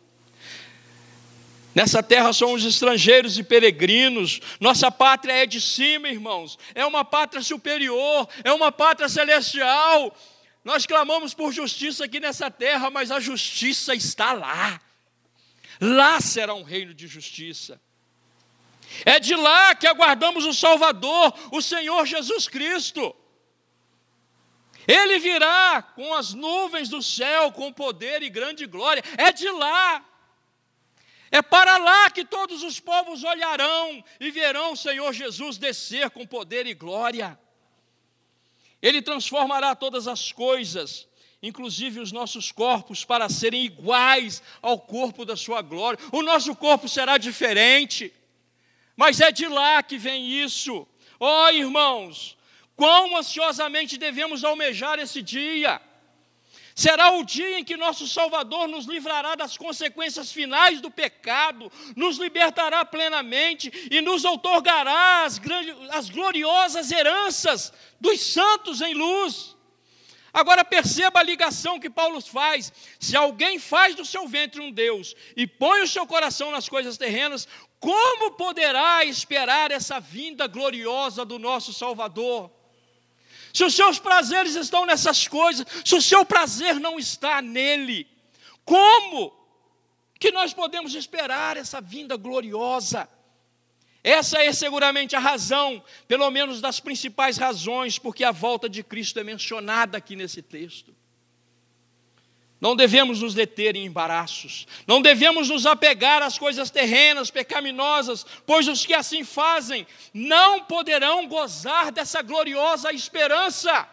Nessa 1.73 2.03
terra 2.03 2.31
somos 2.33 2.63
estrangeiros 2.63 3.37
e 3.37 3.43
peregrinos, 3.43 4.39
nossa 4.59 4.91
pátria 4.91 5.33
é 5.33 5.45
de 5.45 5.59
cima, 5.59 6.07
irmãos, 6.07 6.59
é 6.75 6.85
uma 6.85 7.03
pátria 7.03 7.41
superior, 7.41 8.29
é 8.43 8.53
uma 8.53 8.71
pátria 8.71 9.09
celestial. 9.09 10.15
Nós 10.63 10.85
clamamos 10.85 11.33
por 11.33 11.51
justiça 11.51 12.05
aqui 12.05 12.19
nessa 12.19 12.51
terra, 12.51 12.89
mas 12.89 13.09
a 13.09 13.19
justiça 13.19 13.95
está 13.95 14.33
lá. 14.33 14.79
Lá 15.81 16.21
será 16.21 16.53
um 16.53 16.63
reino 16.63 16.93
de 16.93 17.07
justiça. 17.07 17.81
É 19.03 19.19
de 19.19 19.35
lá 19.35 19.73
que 19.73 19.87
aguardamos 19.87 20.45
o 20.45 20.53
Salvador, 20.53 21.33
o 21.51 21.61
Senhor 21.61 22.05
Jesus 22.05 22.47
Cristo. 22.47 23.15
Ele 24.87 25.17
virá 25.17 25.81
com 25.81 26.13
as 26.13 26.33
nuvens 26.33 26.89
do 26.89 27.01
céu, 27.01 27.51
com 27.51 27.73
poder 27.73 28.21
e 28.21 28.29
grande 28.29 28.65
glória. 28.65 29.03
É 29.17 29.31
de 29.31 29.49
lá. 29.49 30.05
É 31.33 31.41
para 31.41 31.79
lá 31.79 32.11
que 32.11 32.23
todos 32.23 32.61
os 32.61 32.79
povos 32.79 33.23
olharão 33.23 34.05
e 34.19 34.29
verão 34.29 34.73
o 34.73 34.77
Senhor 34.77 35.11
Jesus 35.11 35.57
descer 35.57 36.11
com 36.11 36.27
poder 36.27 36.67
e 36.67 36.75
glória. 36.75 37.39
Ele 38.79 39.01
transformará 39.01 39.75
todas 39.75 40.07
as 40.07 40.31
coisas 40.31 41.07
inclusive 41.45 41.99
os 41.99 42.13
nossos 42.13 42.53
corpos, 42.53 43.03
para 43.03 43.27
serem 43.27 43.65
iguais 43.65 44.41
ao 44.61 44.79
corpo 44.79 45.25
da 45.25 45.35
Sua 45.35 45.61
glória. 45.61 45.99
O 46.09 46.23
nosso 46.23 46.55
corpo 46.55 46.87
será 46.87 47.17
diferente, 47.17 48.13
mas 48.95 49.19
é 49.19 49.29
de 49.29 49.45
lá 49.45 49.83
que 49.83 49.97
vem 49.97 50.25
isso. 50.25 50.87
Ó 51.19 51.47
oh, 51.47 51.49
irmãos, 51.49 52.37
quão 52.77 53.17
ansiosamente 53.17 53.97
devemos 53.97 54.45
almejar 54.45 54.99
esse 54.99 55.21
dia. 55.21 55.81
Será 56.75 57.11
o 57.11 57.23
dia 57.23 57.59
em 57.59 57.63
que 57.63 57.77
nosso 57.77 58.07
Salvador 58.07 58.67
nos 58.67 58.85
livrará 58.85 59.35
das 59.35 59.55
consequências 59.55 60.31
finais 60.31 60.81
do 60.81 60.89
pecado, 60.89 61.71
nos 61.95 62.17
libertará 62.17 62.83
plenamente 62.83 63.71
e 63.91 64.01
nos 64.01 64.25
outorgará 64.25 65.23
as, 65.23 65.39
as 65.91 66.09
gloriosas 66.09 66.91
heranças 66.91 67.71
dos 67.99 68.19
santos 68.21 68.81
em 68.81 68.93
luz. 68.93 69.55
Agora 70.33 70.65
perceba 70.65 71.19
a 71.19 71.23
ligação 71.23 71.79
que 71.79 71.91
Paulo 71.91 72.19
faz. 72.19 72.73
Se 72.99 73.15
alguém 73.15 73.59
faz 73.59 73.93
do 73.93 74.03
seu 74.03 74.27
ventre 74.27 74.59
um 74.59 74.71
Deus 74.71 75.15
e 75.37 75.45
põe 75.45 75.83
o 75.83 75.87
seu 75.87 76.07
coração 76.07 76.49
nas 76.49 76.67
coisas 76.67 76.97
terrenas, 76.97 77.47
como 77.79 78.31
poderá 78.31 79.05
esperar 79.05 79.69
essa 79.69 79.99
vinda 79.99 80.47
gloriosa 80.47 81.23
do 81.23 81.37
nosso 81.37 81.71
Salvador? 81.71 82.49
Se 83.53 83.63
os 83.63 83.75
seus 83.75 83.99
prazeres 83.99 84.55
estão 84.55 84.83
nessas 84.83 85.27
coisas, 85.27 85.65
se 85.85 85.95
o 85.95 86.01
seu 86.01 86.25
prazer 86.25 86.79
não 86.79 86.97
está 86.97 87.39
nele, 87.39 88.07
como 88.65 89.31
que 90.19 90.31
nós 90.31 90.53
podemos 90.53 90.95
esperar 90.95 91.55
essa 91.55 91.79
vinda 91.79 92.17
gloriosa? 92.17 93.07
Essa 94.03 94.41
é 94.41 94.51
seguramente 94.51 95.15
a 95.15 95.19
razão, 95.19 95.83
pelo 96.07 96.29
menos 96.31 96.59
das 96.59 96.79
principais 96.79 97.37
razões, 97.37 97.99
porque 97.99 98.23
a 98.23 98.31
volta 98.31 98.67
de 98.67 98.83
Cristo 98.83 99.19
é 99.19 99.23
mencionada 99.23 99.97
aqui 99.97 100.15
nesse 100.15 100.41
texto. 100.41 100.93
Não 102.63 102.77
devemos 102.77 103.21
nos 103.21 103.33
deter 103.33 103.75
em 103.75 103.85
embaraços, 103.85 104.65
não 104.87 105.01
devemos 105.01 105.49
nos 105.49 105.65
apegar 105.65 106.23
às 106.23 106.37
coisas 106.37 106.69
terrenas, 106.69 107.29
pecaminosas, 107.29 108.25
pois 108.45 108.69
os 108.69 108.85
que 108.85 108.93
assim 108.93 109.25
fazem 109.25 109.85
não 110.13 110.63
poderão 110.63 111.27
gozar 111.27 111.91
dessa 111.91 112.21
gloriosa 112.21 112.93
esperança. 112.93 113.85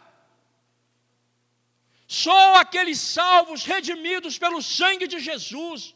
Só 2.07 2.61
aqueles 2.61 3.01
salvos, 3.01 3.65
redimidos 3.65 4.39
pelo 4.39 4.63
sangue 4.63 5.09
de 5.09 5.19
Jesus, 5.19 5.93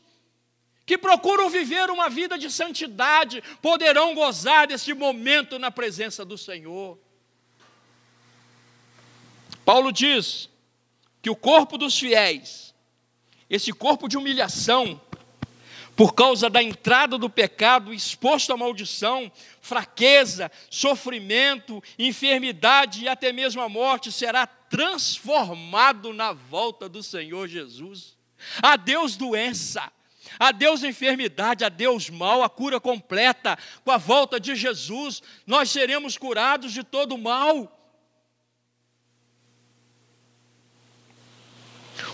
que 0.84 0.98
procuram 0.98 1.48
viver 1.48 1.90
uma 1.90 2.08
vida 2.08 2.36
de 2.36 2.50
santidade, 2.50 3.40
poderão 3.62 4.16
gozar 4.16 4.66
desse 4.66 4.92
momento 4.92 5.60
na 5.60 5.70
presença 5.70 6.24
do 6.24 6.36
Senhor. 6.36 6.98
Paulo 9.64 9.92
diz 9.92 10.52
que 11.22 11.30
o 11.30 11.36
corpo 11.36 11.78
dos 11.78 11.98
fiéis, 11.98 12.63
esse 13.48 13.72
corpo 13.72 14.08
de 14.08 14.16
humilhação, 14.16 15.00
por 15.96 16.14
causa 16.14 16.50
da 16.50 16.62
entrada 16.62 17.16
do 17.16 17.30
pecado, 17.30 17.94
exposto 17.94 18.52
à 18.52 18.56
maldição, 18.56 19.30
fraqueza, 19.60 20.50
sofrimento, 20.68 21.82
enfermidade 21.98 23.04
e 23.04 23.08
até 23.08 23.32
mesmo 23.32 23.62
a 23.62 23.68
morte, 23.68 24.10
será 24.10 24.46
transformado 24.46 26.12
na 26.12 26.32
volta 26.32 26.88
do 26.88 27.02
Senhor 27.02 27.46
Jesus. 27.46 28.16
Adeus, 28.60 29.16
doença 29.16 29.92
Adeus 30.38 30.82
enfermidade, 30.82 31.64
adeus 31.64 32.10
mal, 32.10 32.42
a 32.42 32.48
cura 32.48 32.80
completa. 32.80 33.58
Com 33.84 33.90
a 33.90 33.98
volta 33.98 34.40
de 34.40 34.54
Jesus, 34.54 35.22
nós 35.46 35.70
seremos 35.70 36.16
curados 36.16 36.72
de 36.72 36.82
todo 36.82 37.16
mal. 37.16 37.70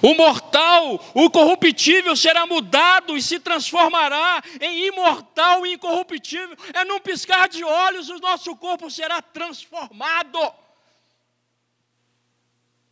O 0.03 0.15
mortal, 0.15 1.05
o 1.15 1.31
corruptível 1.31 2.17
será 2.17 2.47
mudado 2.47 3.17
e 3.17 3.23
se 3.23 3.39
transformará 3.39 4.43
em 4.61 4.87
imortal 4.87 5.67
e 5.67 5.75
incorruptível. 5.75 6.57
É 6.73 6.85
num 6.85 7.01
piscar 7.01 7.49
de 7.49 7.63
olhos 7.65 8.09
o 8.09 8.19
nosso 8.19 8.55
corpo 8.57 8.91
será 8.91 9.21
transformado. 9.21 10.39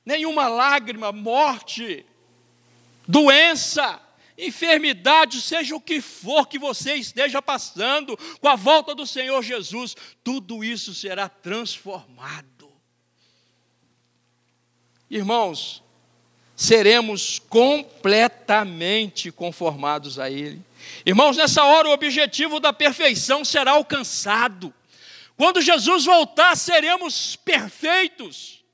Nenhuma 0.04 0.48
lágrima, 0.48 1.12
morte, 1.12 2.04
doença, 3.06 4.00
enfermidade, 4.38 5.40
seja 5.40 5.74
o 5.74 5.80
que 5.80 6.00
for 6.00 6.46
que 6.46 6.58
você 6.58 6.94
esteja 6.94 7.42
passando, 7.42 8.16
com 8.40 8.48
a 8.48 8.54
volta 8.54 8.94
do 8.94 9.06
Senhor 9.06 9.42
Jesus, 9.42 9.96
tudo 10.22 10.62
isso 10.62 10.94
será 10.94 11.28
transformado. 11.28 12.72
Irmãos, 15.10 15.82
seremos 16.58 17.38
completamente 17.38 19.30
conformados 19.30 20.18
a 20.18 20.28
Ele. 20.28 20.60
Irmãos, 21.06 21.36
nessa 21.36 21.62
hora 21.62 21.88
o 21.88 21.92
objetivo 21.92 22.58
da 22.58 22.72
perfeição 22.72 23.44
será 23.44 23.70
alcançado. 23.70 24.74
Quando 25.36 25.62
Jesus 25.62 26.04
voltar, 26.04 26.56
seremos 26.56 27.36
perfeitos. 27.36 28.64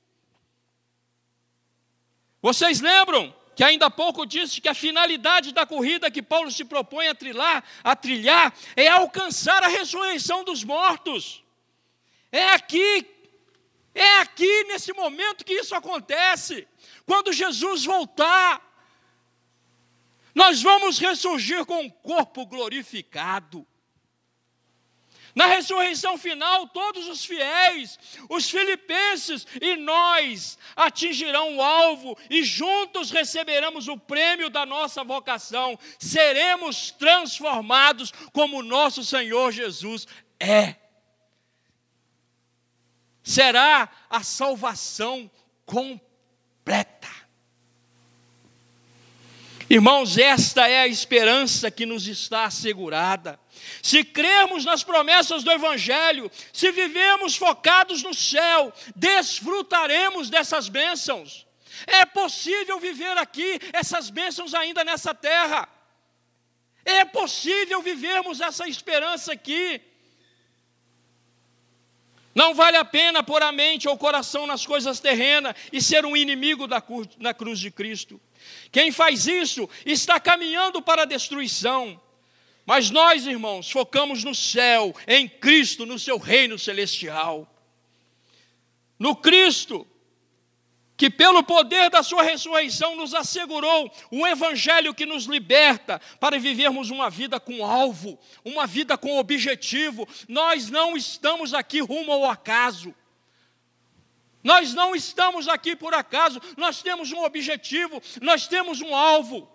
Vocês 2.41 2.81
lembram? 2.81 3.31
que 3.55 3.63
ainda 3.63 3.85
há 3.85 3.89
pouco 3.89 4.25
disse 4.25 4.59
que 4.59 4.67
a 4.67 4.73
finalidade 4.73 5.53
da 5.53 5.65
corrida 5.65 6.11
que 6.11 6.21
Paulo 6.21 6.51
se 6.51 6.65
propõe 6.65 7.07
a 7.07 7.15
trilhar, 7.15 7.63
a 7.81 7.95
trilhar 7.95 8.53
é 8.75 8.89
alcançar 8.89 9.63
a 9.63 9.69
ressurreição 9.69 10.43
dos 10.43 10.61
mortos. 10.61 11.41
É 12.29 12.49
aqui, 12.49 13.05
é 13.95 14.17
aqui 14.17 14.65
nesse 14.65 14.91
momento 14.91 15.45
que 15.45 15.53
isso 15.53 15.73
acontece. 15.73 16.67
Quando 17.05 17.31
Jesus 17.31 17.85
voltar, 17.85 18.61
nós 20.35 20.61
vamos 20.61 20.99
ressurgir 20.99 21.65
com 21.65 21.79
um 21.81 21.89
corpo 21.89 22.45
glorificado. 22.45 23.65
Na 25.33 25.47
ressurreição 25.47 26.17
final, 26.17 26.67
todos 26.69 27.07
os 27.07 27.25
fiéis, 27.25 27.99
os 28.29 28.49
filipenses 28.49 29.45
e 29.61 29.75
nós 29.75 30.57
atingirão 30.75 31.57
o 31.57 31.61
alvo 31.61 32.17
e 32.29 32.41
juntos 32.43 33.11
receberemos 33.11 33.89
o 33.89 33.97
prêmio 33.97 34.49
da 34.49 34.65
nossa 34.65 35.03
vocação. 35.03 35.77
Seremos 35.99 36.91
transformados 36.91 38.13
como 38.31 38.63
nosso 38.63 39.03
Senhor 39.03 39.51
Jesus 39.51 40.07
é. 40.39 40.84
Será 43.25 43.89
a 44.07 44.21
salvação 44.21 45.29
completa. 45.65 47.09
Irmãos, 49.67 50.15
esta 50.15 50.67
é 50.69 50.81
a 50.81 50.87
esperança 50.87 51.71
que 51.71 51.87
nos 51.87 52.07
está 52.07 52.45
assegurada. 52.45 53.39
Se 53.81 54.03
crermos 54.03 54.63
nas 54.63 54.83
promessas 54.83 55.43
do 55.43 55.51
Evangelho, 55.51 56.31
se 56.53 56.71
vivemos 56.71 57.35
focados 57.35 58.03
no 58.03 58.13
céu, 58.13 58.71
desfrutaremos 58.95 60.29
dessas 60.29 60.69
bênçãos. 60.69 61.47
É 61.87 62.05
possível 62.05 62.79
viver 62.79 63.17
aqui 63.17 63.59
essas 63.73 64.11
bênçãos 64.11 64.53
ainda 64.53 64.83
nessa 64.83 65.15
terra. 65.15 65.67
É 66.85 67.03
possível 67.03 67.81
vivermos 67.81 68.39
essa 68.39 68.69
esperança 68.69 69.33
aqui. 69.33 69.81
Não 72.35 72.53
vale 72.53 72.75
a 72.75 72.83
pena 72.83 73.23
pôr 73.23 73.41
a 73.41 73.51
mente 73.53 73.87
ou 73.87 73.95
o 73.95 73.97
coração 73.97 74.45
nas 74.45 74.65
coisas 74.65 74.99
terrenas 74.99 75.55
e 75.71 75.81
ser 75.81 76.05
um 76.05 76.17
inimigo 76.17 76.67
da, 76.67 76.83
da 77.17 77.33
cruz 77.33 77.57
de 77.57 77.71
Cristo. 77.71 78.19
Quem 78.73 78.91
faz 78.91 79.25
isso 79.25 79.69
está 79.85 80.19
caminhando 80.19 80.81
para 80.81 81.03
a 81.03 81.05
destruição. 81.05 81.99
Mas 82.65 82.89
nós, 82.91 83.25
irmãos, 83.25 83.71
focamos 83.71 84.25
no 84.25 84.35
céu, 84.35 84.93
em 85.07 85.29
Cristo, 85.29 85.85
no 85.85 85.97
seu 85.97 86.17
reino 86.17 86.59
celestial. 86.59 87.47
No 88.99 89.15
Cristo, 89.15 89.87
que 90.97 91.09
pelo 91.09 91.43
poder 91.43 91.89
da 91.89 92.01
sua 92.01 92.23
ressurreição 92.23 92.95
nos 92.95 93.13
assegurou 93.13 93.91
um 94.11 94.25
evangelho 94.25 94.93
que 94.93 95.05
nos 95.05 95.25
liberta 95.25 95.99
para 96.19 96.39
vivermos 96.39 96.89
uma 96.89 97.09
vida 97.09 97.39
com 97.39 97.65
alvo, 97.65 98.17
uma 98.43 98.65
vida 98.65 98.97
com 98.97 99.17
objetivo. 99.17 100.07
Nós 100.27 100.69
não 100.69 100.95
estamos 100.95 101.53
aqui 101.53 101.81
rumo 101.81 102.11
ao 102.11 102.25
acaso. 102.25 102.93
Nós 104.43 104.75
não 104.75 104.95
estamos 104.95 105.47
aqui 105.47 105.75
por 105.75 105.95
acaso, 105.95 106.39
nós 106.55 106.83
temos 106.83 107.11
um 107.11 107.23
objetivo, 107.23 107.99
nós 108.21 108.47
temos 108.47 108.79
um 108.79 108.95
alvo. 108.95 109.49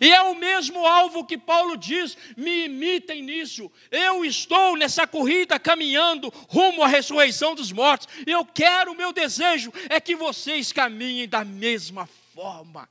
E 0.00 0.12
é 0.12 0.20
o 0.22 0.34
mesmo 0.34 0.86
alvo 0.86 1.24
que 1.24 1.36
Paulo 1.36 1.76
diz: 1.76 2.16
me 2.36 2.66
imitem 2.66 3.22
nisso. 3.22 3.70
Eu 3.90 4.24
estou 4.24 4.76
nessa 4.76 5.06
corrida 5.06 5.58
caminhando 5.58 6.32
rumo 6.48 6.82
à 6.82 6.86
ressurreição 6.86 7.54
dos 7.54 7.72
mortos. 7.72 8.08
Eu 8.26 8.44
quero, 8.44 8.94
meu 8.94 9.12
desejo 9.12 9.72
é 9.88 10.00
que 10.00 10.14
vocês 10.14 10.72
caminhem 10.72 11.28
da 11.28 11.44
mesma 11.44 12.08
forma. 12.34 12.88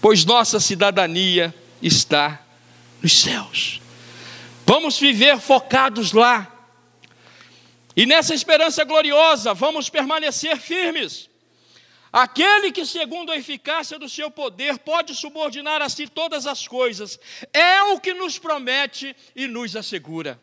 Pois 0.00 0.24
nossa 0.24 0.58
cidadania 0.58 1.54
está 1.80 2.44
nos 3.00 3.20
céus. 3.20 3.80
Vamos 4.66 4.98
viver 4.98 5.38
focados 5.38 6.12
lá. 6.12 6.48
E 7.94 8.06
nessa 8.06 8.34
esperança 8.34 8.84
gloriosa, 8.84 9.52
vamos 9.54 9.88
permanecer 9.88 10.56
firmes. 10.56 11.28
Aquele 12.12 12.70
que, 12.70 12.84
segundo 12.84 13.32
a 13.32 13.36
eficácia 13.36 13.98
do 13.98 14.06
seu 14.06 14.30
poder, 14.30 14.78
pode 14.78 15.14
subordinar 15.14 15.80
a 15.80 15.88
si 15.88 16.06
todas 16.06 16.46
as 16.46 16.68
coisas, 16.68 17.18
é 17.54 17.82
o 17.84 17.98
que 17.98 18.12
nos 18.12 18.38
promete 18.38 19.16
e 19.34 19.46
nos 19.48 19.74
assegura. 19.74 20.38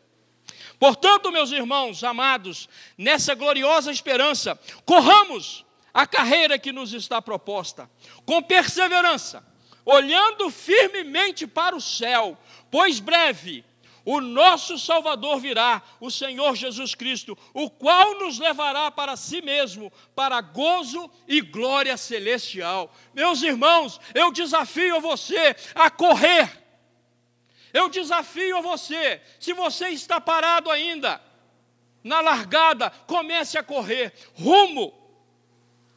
Portanto, 0.79 1.31
meus 1.31 1.51
irmãos 1.51 2.03
amados, 2.03 2.67
nessa 2.97 3.35
gloriosa 3.35 3.91
esperança, 3.91 4.59
corramos 4.83 5.63
a 5.93 6.07
carreira 6.07 6.57
que 6.57 6.71
nos 6.71 6.91
está 6.93 7.21
proposta, 7.21 7.87
com 8.25 8.41
perseverança, 8.41 9.45
olhando 9.85 10.49
firmemente 10.49 11.45
para 11.45 11.75
o 11.75 11.81
céu, 11.81 12.35
pois 12.71 12.99
breve 12.99 13.63
o 14.05 14.21
nosso 14.21 14.77
Salvador 14.77 15.39
virá, 15.39 15.81
o 15.99 16.09
Senhor 16.09 16.55
Jesus 16.55 16.95
Cristo, 16.95 17.37
o 17.53 17.69
qual 17.69 18.19
nos 18.19 18.39
levará 18.39 18.89
para 18.89 19.15
si 19.15 19.41
mesmo, 19.41 19.91
para 20.15 20.41
gozo 20.41 21.09
e 21.27 21.41
glória 21.41 21.95
celestial. 21.97 22.93
Meus 23.13 23.41
irmãos, 23.41 23.99
eu 24.13 24.31
desafio 24.31 24.99
você 25.01 25.55
a 25.75 25.89
correr. 25.89 26.59
Eu 27.73 27.89
desafio 27.89 28.61
você, 28.61 29.21
se 29.39 29.53
você 29.53 29.89
está 29.89 30.19
parado 30.19 30.71
ainda, 30.71 31.21
na 32.03 32.19
largada, 32.19 32.89
comece 33.05 33.57
a 33.57 33.63
correr 33.63 34.13
rumo 34.33 34.93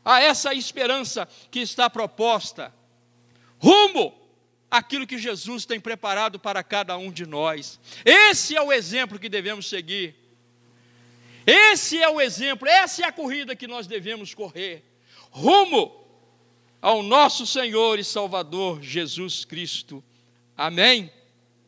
a 0.05 0.21
essa 0.21 0.53
esperança 0.53 1.27
que 1.51 1.61
está 1.61 1.89
proposta. 1.89 2.75
Rumo 3.59 4.22
aquilo 4.73 5.07
que 5.07 5.19
Jesus 5.19 5.67
tem 5.67 5.79
preparado 5.79 6.39
para 6.39 6.65
cada 6.65 6.97
um 6.97 7.13
de 7.13 7.27
nós. 7.27 7.79
Esse 8.07 8.57
é 8.57 8.63
o 8.63 8.73
exemplo 8.73 9.19
que 9.19 9.29
devemos 9.29 9.69
seguir. 9.69 10.17
Esse 11.47 12.01
é 12.01 12.09
o 12.09 12.19
exemplo, 12.19 12.67
essa 12.67 13.03
é 13.03 13.05
a 13.05 13.13
corrida 13.13 13.55
que 13.55 13.67
nós 13.67 13.87
devemos 13.87 14.33
correr, 14.33 14.83
rumo 15.31 16.07
ao 16.81 17.03
nosso 17.03 17.45
Senhor 17.45 17.99
e 17.99 18.05
Salvador 18.05 18.81
Jesus 18.81 19.45
Cristo. 19.45 20.03
Amém? 20.57 21.13